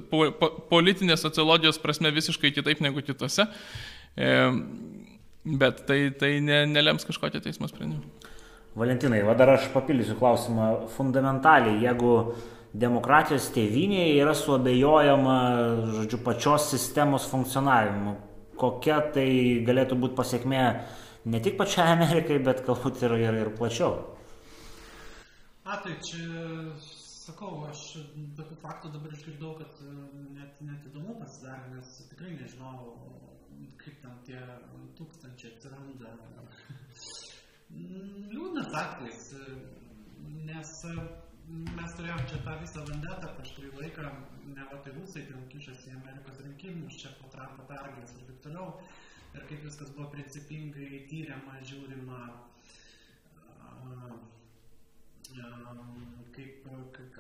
[0.10, 3.48] po, po, politinės sociologijos prasme visiškai kitaip negu kitose.
[4.16, 4.34] E,
[5.44, 8.04] bet tai, tai ne, nelems kažkokio teismo sprendimo.
[8.80, 11.82] Valentinai, va dar aš papildysiu klausimą fundamentaliai.
[11.84, 12.14] Jeigu
[12.74, 15.38] demokratijos tėvynėje yra suabejojama,
[16.00, 18.16] žodžiu, pačios sistemos funkcionavimu,
[18.58, 19.28] kokia tai
[19.68, 20.64] galėtų būti pasiekmė
[21.30, 23.94] ne tik pačiai Amerikai, bet galbūt ir, ir, ir plačiau?
[25.64, 26.24] A, tai čia,
[27.24, 27.84] sakau, aš
[28.38, 29.82] tokių faktų dabar išgirdau, kad
[30.36, 32.94] net, net įdomu pasidarė, nes tikrai nežinau,
[33.82, 34.42] kaip ten tie
[35.00, 36.14] tūkstančiai atsiranda.
[37.74, 39.30] Liūdnas atvejs,
[40.50, 40.74] nes
[41.50, 44.12] mes turėjom čia tą visą vendetą prieš kurį laiką,
[44.56, 48.40] ne va tai rusai ten kišasi į Amerikos rinkimus, čia po Trumpo pergalės ir taip
[48.46, 48.78] toliau.
[49.34, 52.20] Ir kaip viskas buvo principingai tyriama, žiūrima,
[56.36, 56.68] kaip,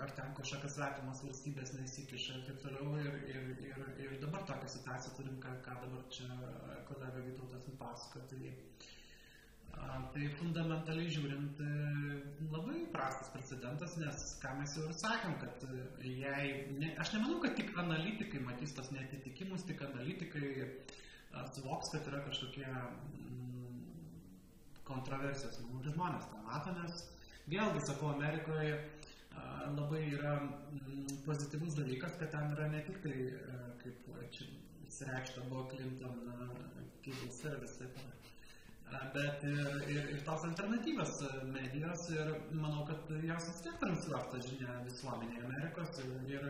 [0.03, 2.95] ar ten kažkokias svetimas valstybės neįsikiša ir taip toliau.
[3.01, 6.29] Ir, ir, ir, ir dabar tokią situaciją turim, ką, ką dabar čia
[6.89, 8.25] kolega Vytautas nupasakojo.
[8.33, 8.51] Tai,
[10.13, 11.61] tai fundamentaliai žiūrint,
[12.53, 15.65] labai prastas precedentas, nes ką mes jau ir sakėm, kad
[16.05, 20.53] jei, ne, aš nemanau, kad tik analitikai matys tos netitikimus, tik analitikai
[21.55, 23.81] suvoks, kad yra kažkokie mm,
[24.87, 25.59] kontroversijos.
[25.89, 27.01] Žmonės tą mato, nes
[27.51, 28.77] vėlgi sakau, Amerikoje
[29.77, 33.15] labai yra mm, pozityvus dalykas, kad ten yra ne tik tai,
[33.83, 34.49] kaip čia
[34.87, 36.19] išsireikšta buvo Clinton
[37.03, 37.87] cable service,
[39.13, 41.15] bet ir, ir, ir tos alternatyvios
[41.49, 46.49] medijos ir manau, kad jos vis tiek transliuos tą žinią visuomenėje Amerikos ir, ir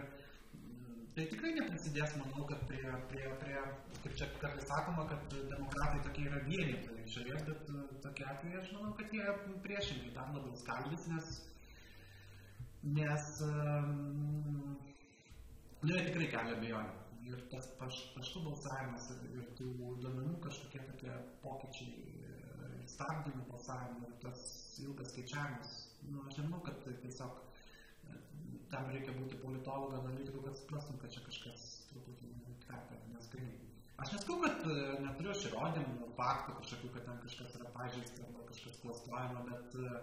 [1.16, 3.58] tai tikrai neprisidės, manau, kad prie, prie, prie
[4.04, 8.72] kaip čia kartais sakoma, kad demokratai tokie yra vienytojai šalies, bet e, tokie atvejai aš
[8.76, 9.36] manau, kad jie
[9.66, 11.34] priešingai dar labiau skaldys, nes
[12.84, 14.76] nes um,
[15.82, 17.00] nu, tikrai kelia abejonių.
[17.24, 19.70] Ir tas paš, paštų balsavimas ir, ir tų
[20.04, 21.14] duomenų kažkokie tokie
[21.46, 24.42] pokyčiai, e, stabdymų balsavimo ir tas
[24.84, 25.78] ilgas skaičiavimas.
[26.10, 27.40] Nu, aš nemanau, kad tai tiesiog
[28.74, 32.34] tam reikia būti politologo analitiku, kad suprastum, kad čia kažkas truputį
[32.66, 33.62] kvepia neskaniai.
[34.02, 38.48] Aš nesakau, kad e, neturiu aš įrodymų, faktų kažkokių, kad ten kažkas yra pažeista arba
[38.50, 39.98] kažkas klastojama, bet uh,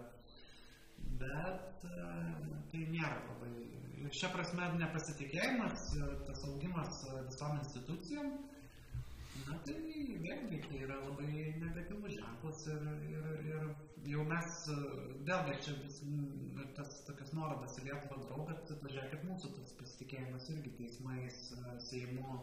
[1.19, 2.07] bet e,
[2.71, 3.51] tai nėra labai.
[4.01, 8.31] Ir šia prasme nepasitikėjimas, e, tas augimas e, visom institucijom,
[9.47, 9.77] na tai
[10.25, 11.29] vėlgi tai yra labai
[11.61, 14.57] negatyvus ženklas ir, ir, ir jau mes,
[15.27, 15.99] vėlgi čia vis,
[16.77, 21.41] tas tokias nuorodas į Lietuvą darau, bet pažiūrėkit mūsų tas pasitikėjimas irgi teismais,
[21.87, 22.39] Seimu,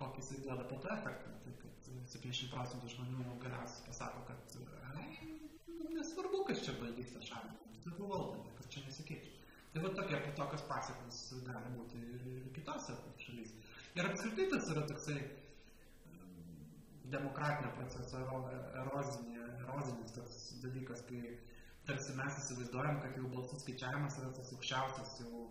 [0.00, 1.34] kokį jisai duoda po to efektą.
[1.44, 4.58] Tai kad 70 procentų žmonių galiausiai pasako, kad
[5.96, 7.54] nesvarbu, kas čia valdys tą šalį.
[7.82, 9.38] Tegu valdo, kad čia nesikeičia.
[9.72, 13.61] Tai va tokie, tokios pasiekmes gali būti ir kitose šalyse.
[13.92, 15.18] Ir apskritai tas yra toksai
[17.12, 18.20] demokratinio proceso
[18.82, 21.34] erozinė, erozinis toks dalykas, kai
[21.88, 25.42] tarsi mes įsivaizduojam, kad jau balsų skaičiavimas yra tas aukščiausias, jau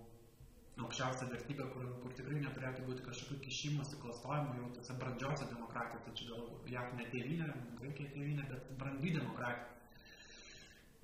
[0.82, 6.16] aukščiausia vertybė, kur, kur tikrai neturėtų būti kažkokių kišimų, klastojimų jau tose brandžiose demokratijose, tai
[6.18, 7.52] čia gal JAV ne tėvynė,
[7.84, 9.70] Graikija tėvynė, bet brandi demokratija.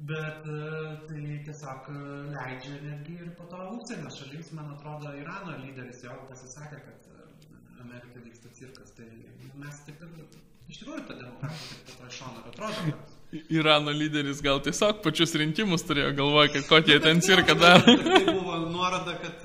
[0.10, 0.44] Bet
[1.10, 1.88] tai tiesiog
[2.34, 7.08] leidžia netgi ir po to užsienio šalims, man atrodo, Irano lyderis jau pasisakė, kad
[7.84, 9.08] Amerika vyksta cirkas, tai
[9.58, 10.12] mes taip ir
[10.68, 13.14] iš tikrųjų ta demokratija taip pat rašona, atrodo, kad...
[13.52, 17.96] Irano lyderis gal tiesiog pačius rinkimus turėjo galvoje, kad kokie ten cirką daro.
[18.08, 19.44] tai buvo nuoroda, kad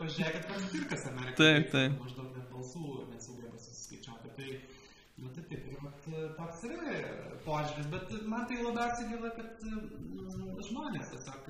[0.00, 1.36] pažiūrėkit, koks cirkas Amerika.
[1.40, 1.94] Taip, taip.
[2.02, 4.34] Maždaug net balsų nesugeba susiskaičiuoti.
[4.36, 4.50] Tai,
[5.22, 6.98] nu, tai taip, ir vat, toks yra
[7.46, 11.48] požiūris, bet man tai labiausiai gaila, kad mm, žmonės tiesiog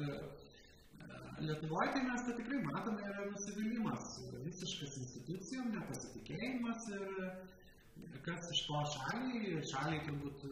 [1.42, 4.10] Lietuvoje tai mes tai tikrai matome yra nusivylimas,
[4.44, 10.44] visiškas institucijom, nepasitikėjimas ir kas iš to šaliai, šaliai turbūt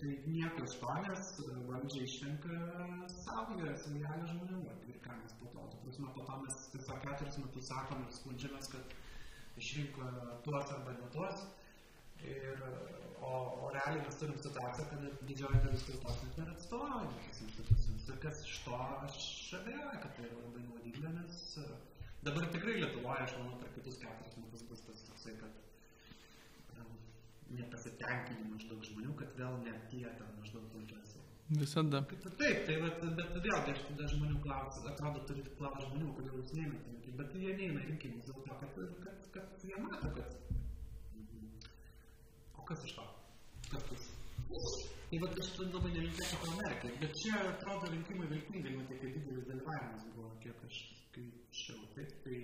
[0.00, 1.32] tai nieko iš to, nes
[1.68, 2.60] valdžia išrenka
[3.16, 5.66] savo saujelę žmonių ir ką mes po to.
[5.74, 8.96] Tu prasme, po to mes tiesiog keturis metus sakom ir skundžiamės, kad
[9.60, 10.08] išrinko
[10.48, 11.44] tuos arba ne tuos.
[12.32, 12.64] Ir,
[13.20, 13.32] o,
[13.66, 17.24] o realiai mes turim situaciją, kad didžioji dalis tautos net nėra atstovaujama
[18.22, 19.18] kas iš to, aš
[19.60, 21.58] abejoju, kad tai yra labai naudinga, nes
[22.26, 25.60] dabar tikrai Lietuvoje, aš manau, per kitus keturis metus bus tas toksai, kad
[27.52, 31.20] nepasitenkinimai maždaug žmonių, kad vėl ne tie ten maždaug valdžiasi.
[31.52, 32.00] Visada.
[32.08, 36.54] Taip, tai bet, bet vėlgi aš tada žmonių klausiu, atrodo, turit klausti žmonių, kodėl jūs
[36.56, 40.38] neimate rinkimus, bet jie neina rinkimus dėl to, kad, kad, kad jie mato, kad
[42.62, 43.04] O kas iš to?
[43.72, 44.02] Kas bus?
[45.12, 50.06] Tai va, aš labai to Amerikai, bet čia atrodo rinkimai viltingai, matai, kai didelis dalyvavimas
[50.14, 52.38] buvo, kiek aš skaičiau, taip, tai...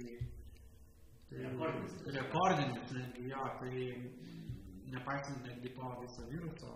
[1.31, 1.95] tai rekordinis.
[2.19, 3.73] Rekordinis, netgi jo, tai
[4.97, 6.75] nepaisant netgi to viso viruso,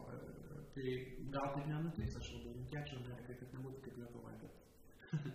[0.79, 0.97] tai
[1.37, 4.37] gal taip nenutiks, aš labai linkėčiau Amerikai, kad nebūtų kaip Lietuvoje,
[5.13, 5.31] kad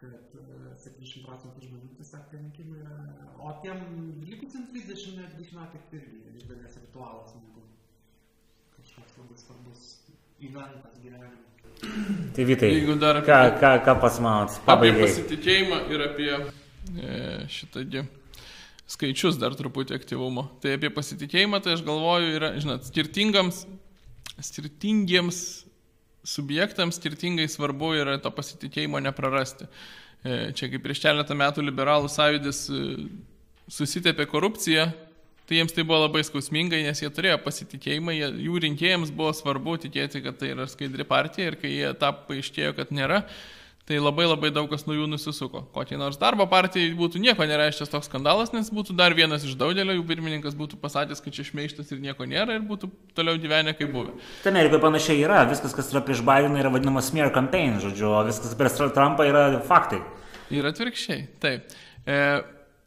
[0.00, 0.38] kad
[0.82, 3.00] 70 procentų žmonių tiesiog rinkimai yra,
[3.38, 3.82] o tiem
[4.26, 7.69] likusiems 30 netgi žinokit irgi iš dalies ritualas negu
[9.00, 9.82] kažkoks labai svarbus
[10.40, 11.36] įventas gyvenime.
[12.36, 14.56] Tai Vytai, Jeigu dar ką, ką, ką pats manot?
[14.70, 17.20] Apie pasitikėjimą ir apie e,
[17.50, 18.04] šitągi
[18.90, 20.48] skaičius dar truputį aktyvumo.
[20.62, 23.64] Tai apie pasitikėjimą, tai aš galvoju, yra, žinot, skirtingams,
[24.42, 25.42] skirtingiems
[26.26, 29.68] subjektams skirtingai svarbu yra to pasitikėjimo neprarasti.
[30.20, 32.80] E, Čia kaip prieš keletą metų liberalų sąjūdis e,
[33.70, 34.90] susitėpė korupciją,
[35.50, 39.80] tai jiems tai buvo labai skausmingai, nes jie turėjo pasitikėjimą, jie, jų rinkėjams buvo svarbu
[39.82, 43.24] tikėti, kad tai yra skaidri partija ir kai jie tą paaiškėjo, kad nėra,
[43.90, 45.64] tai labai labai daug kas nuo jų nusisuko.
[45.74, 49.96] Kokiai nors darbo partijai būtų nieko nereiškęs toks skandalas, nes būtų dar vienas iš daugelio,
[49.98, 53.90] jų pirmininkas būtų pasakęs, kad čia šmeištas ir nieko nėra ir būtų toliau gyvenę kaip
[53.90, 54.14] buvę.
[54.44, 58.22] Tai Amerikoje panašiai yra, viskas, kas yra prieš Bideną, yra vadinamas smear campaign, žodžiu, o
[58.30, 59.98] viskas prieš Trumpą yra faktai.
[60.54, 61.74] Ir atvirkščiai, taip.
[62.06, 62.22] E,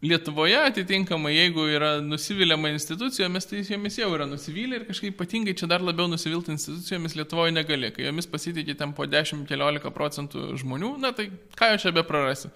[0.04, 5.70] Lietuvoje atitinkamai, jeigu yra nusiviliama institucijomis, tai jomis jau yra nusivylę ir kažkaip ypatingai čia
[5.72, 7.92] dar labiau nusivilti institucijomis Lietuvoje negali.
[7.96, 12.52] Kai jomis pasitikė ten po 10-15 procentų žmonių, na tai ką jau čia be prarasi.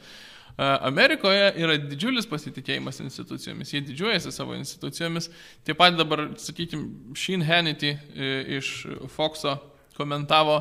[0.58, 5.30] Amerikoje yra didžiulis pasitikėjimas institucijomis, jie didžiuojasi savo institucijomis.
[5.64, 8.72] Taip pat dabar, sakykime, Sheen Hannity e, iš
[9.14, 9.54] Foxo
[9.96, 10.60] komentavo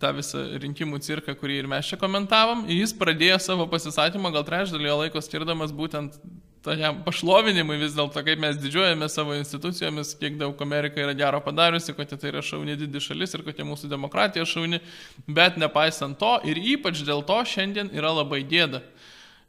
[0.00, 2.64] tą visą rinkimų cirką, kurį ir mes čia komentavom.
[2.72, 6.16] Jis pradėjo savo pasisakymą gal trečdalį laiko skirdamas būtent
[6.64, 11.92] tokiam pašlovinimui vis dėlto, kaip mes didžiuojame savo institucijomis, kiek daug Amerika yra gero padariusi,
[11.96, 14.80] kokia tai yra šauni didi šalis ir kokia mūsų demokratija šauni,
[15.28, 18.80] bet nepaisant to ir ypač dėl to šiandien yra labai gėda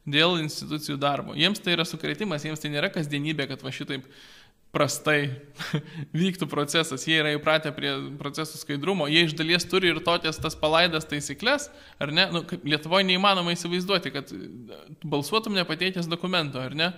[0.05, 1.33] dėl institucijų darbo.
[1.39, 4.05] Jiems tai yra sukretimas, jiems tai nėra kasdienybė, kad va šitaip
[4.75, 5.19] prastai
[6.21, 10.57] vyktų procesas, jie yra įpratę prie procesų skaidrumo, jie iš dalies turi ir tokias tas
[10.59, 11.69] palaidas taisyklės,
[12.01, 14.33] ar ne, nu, Lietuvoje neįmanoma įsivaizduoti, kad
[15.05, 16.91] balsuotum nepateikęs dokumento, ar ne,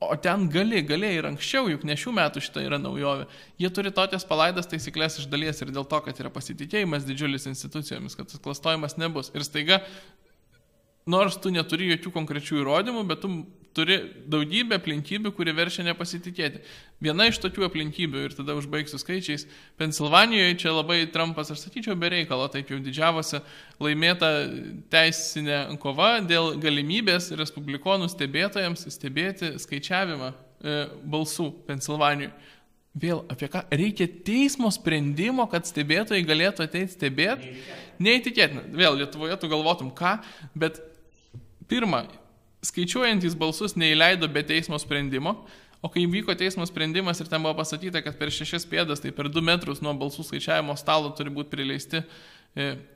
[0.00, 3.26] o ten gali, gali ir anksčiau, juk ne šių metų šitą yra naujovė,
[3.58, 8.16] jie turi tokias palaidas taisyklės iš dalies ir dėl to, kad yra pasitikėjimas didžiulis institucijomis,
[8.18, 9.32] kad klastojimas nebus.
[9.34, 9.82] Ir staiga
[11.08, 13.32] nors tu neturi jokių konkrečių įrodymų, bet tu
[13.76, 13.98] turi
[14.30, 16.60] daugybę aplinkybių, kurie verčia nepasitikėti.
[17.04, 19.46] Viena iš tokių aplinkybių, ir tada užbaigsiu skaičiais,
[19.78, 23.42] Pensilvanijoje čia labai Trumpas, aš sakyčiau, be reikalo, taip jau didžiavosi,
[23.82, 24.32] laimėta
[24.92, 32.34] teisinė kova dėl galimybės respublikonų stebėtojams stebėti skaičiavimą e, balsų Pensilvanijoje.
[32.98, 33.62] Vėl apie ką?
[33.70, 37.52] Reikia teismo sprendimo, kad stebėtojai galėtų ateiti stebėti.
[38.02, 38.64] Neįtikėtina.
[38.74, 40.16] Vėl Lietuvoje tu galvotum ką,
[40.58, 40.80] bet
[41.70, 42.06] pirmą,
[42.64, 45.34] skaičiuojantis balsus neįleido be teismo sprendimo,
[45.82, 49.30] o kai vyko teismo sprendimas ir ten buvo pasakyta, kad per šešias pėdas, tai per
[49.30, 52.02] du metrus nuo balsų skaičiavimo stalo turi būti prileisti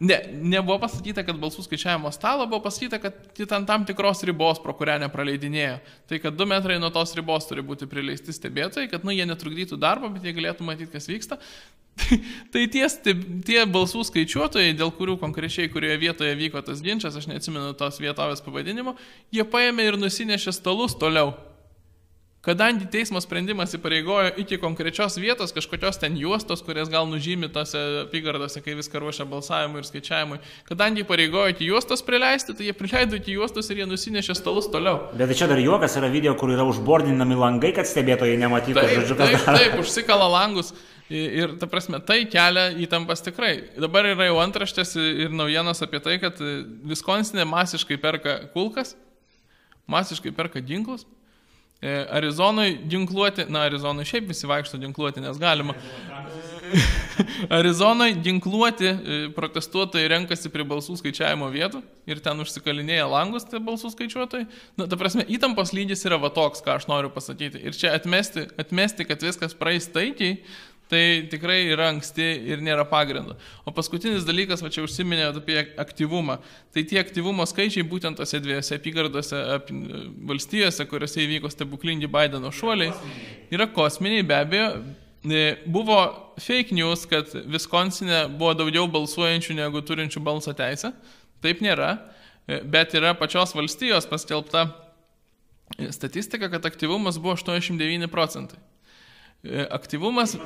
[0.01, 4.75] ne, nebuvo pasakyta, kad balsų skaičiavimo stalo, buvo pasakyta, kad ten tam tikros ribos, pro
[4.77, 5.77] kurią nepraleidinėjo.
[6.11, 9.79] Tai kad du metrai nuo tos ribos turi būti prileisti stebėtojai, kad nu, jie netrukdytų
[9.81, 11.39] darbo, bet jie galėtų matyti, kas vyksta.
[12.53, 12.87] tai tie,
[13.47, 18.43] tie balsų skaičiuotojai, dėl kurių konkrečiai, kurioje vietoje vyko tas ginčas, aš neatsimenu tos vietovės
[18.45, 18.97] pavadinimo,
[19.35, 21.35] jie paėmė ir nusinešė stalus toliau
[22.43, 28.59] Kadangi teismo sprendimas įpareigojo iki konkrečios vietos, kažkokios ten juostos, kurias gal nužymi tose apygardose,
[28.64, 33.36] kai viską ruošia balsavimui ir skaičiavimui, kadangi įpareigojo iki juostos prileisti, tai jie prileido iki
[33.36, 35.05] juostos ir jie nusinešė stalus toliau.
[35.14, 38.97] Bet tai čia dar juokas yra video, kur yra užbordinami langai, kad stebėtojai nematytų, taip,
[38.99, 40.74] žodžiu, kas taip, taip, užsikala langus.
[41.12, 43.55] Ir, ta prasme, tai kelia įtampas tikrai.
[43.78, 46.43] Dabar yra jau antraštės ir naujienos apie tai, kad
[46.90, 48.97] Viskonsinė masiškai perka kulkas,
[49.93, 51.05] masiškai perka ginklus,
[51.83, 55.74] E, Arizonai ginkluoti, na, Arizonai šiaip visi vaikšto ginkluoti, nes galima.
[57.59, 63.91] Arizonai ginkluoti e, protestuotojai renkasi prie balsų skaičiavimo vietų ir ten užsikalinėja langus tie balsų
[63.97, 64.47] skaičiuotojai.
[64.78, 67.64] Na, ta prasme, įtampos lygis yra va toks, ką aš noriu pasakyti.
[67.66, 70.39] Ir čia atmesti, atmesti kad viskas praeis taikiai,
[70.93, 73.38] tai tikrai yra anksti ir nėra pagrindo.
[73.64, 76.36] O paskutinis dalykas, va čia užsiminėte apie aktyvumą.
[76.74, 79.40] Tai tie aktyvumo skaičiai būtent tose dviejose apygardose
[80.28, 82.93] valstijose, kuriuose įvyko stebuklingi Bideno šuoliai,
[83.55, 84.68] yra kosminiai be abejo.
[85.22, 85.97] E, buvo
[86.43, 90.90] fake news, kad Viskonsinė buvo daugiau balsuojančių negu turinčių balso teisę.
[91.43, 91.95] Taip nėra,
[92.45, 94.66] e, bet yra pačios valstijos paskelbta
[95.95, 98.61] statistika, kad aktyvumas buvo 89 procentai.
[99.43, 100.36] E, aktyvumas,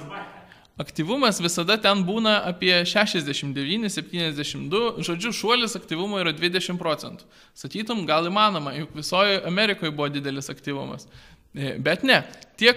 [0.80, 7.24] aktyvumas visada ten būna apie 69-72, žodžiu, šuolis aktyvumo yra 20 procentų.
[7.57, 11.09] Sakytum, gal įmanoma, juk visoje Amerikoje buvo didelis aktyvumas.
[11.53, 12.22] E, bet ne,
[12.61, 12.76] tiek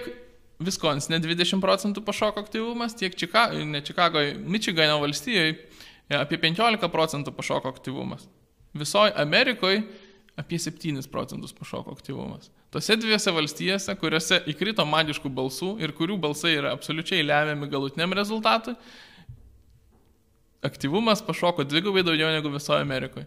[0.60, 5.56] Viskonsine 20 procentų pašoko aktyvumas, tiek Čika, ne Čikagoje, Mičigano valstijoje
[6.12, 8.28] apie 15 procentų pašoko aktyvumas.
[8.76, 9.88] Visoje Amerikoje
[10.36, 12.52] apie 7 procentus pašoko aktyvumas.
[12.70, 18.76] Tose dviese valstijose, kuriuose įkrito magiškų balsų ir kurių balsai yra absoliučiai lemiami galutiniam rezultatui,
[20.62, 23.26] aktyvumas pašoko dvigubai daugiau negu visoje Amerikoje.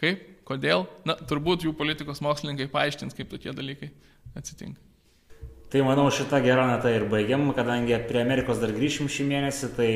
[0.00, 0.26] Kaip?
[0.44, 0.84] Kodėl?
[1.08, 3.88] Na, turbūt jų politikos mokslininkai paaiškins, kaip tokie dalykai
[4.36, 4.82] atsitinka.
[5.72, 9.88] Tai manau šitą gerą natą ir baigiam, kadangi prie Amerikos dar grįšim šį mėnesį, tai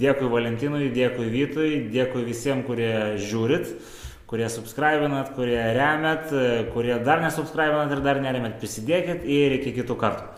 [0.00, 2.90] dėkui Valentinui, dėkui Vytui, dėkui visiems, kurie
[3.22, 3.70] žiūrit
[4.28, 6.32] kurie subscribinat, kurie remet,
[6.74, 10.37] kurie dar nesubscribinat ir dar neremėt, prisidėkit ir iki kitų kartų.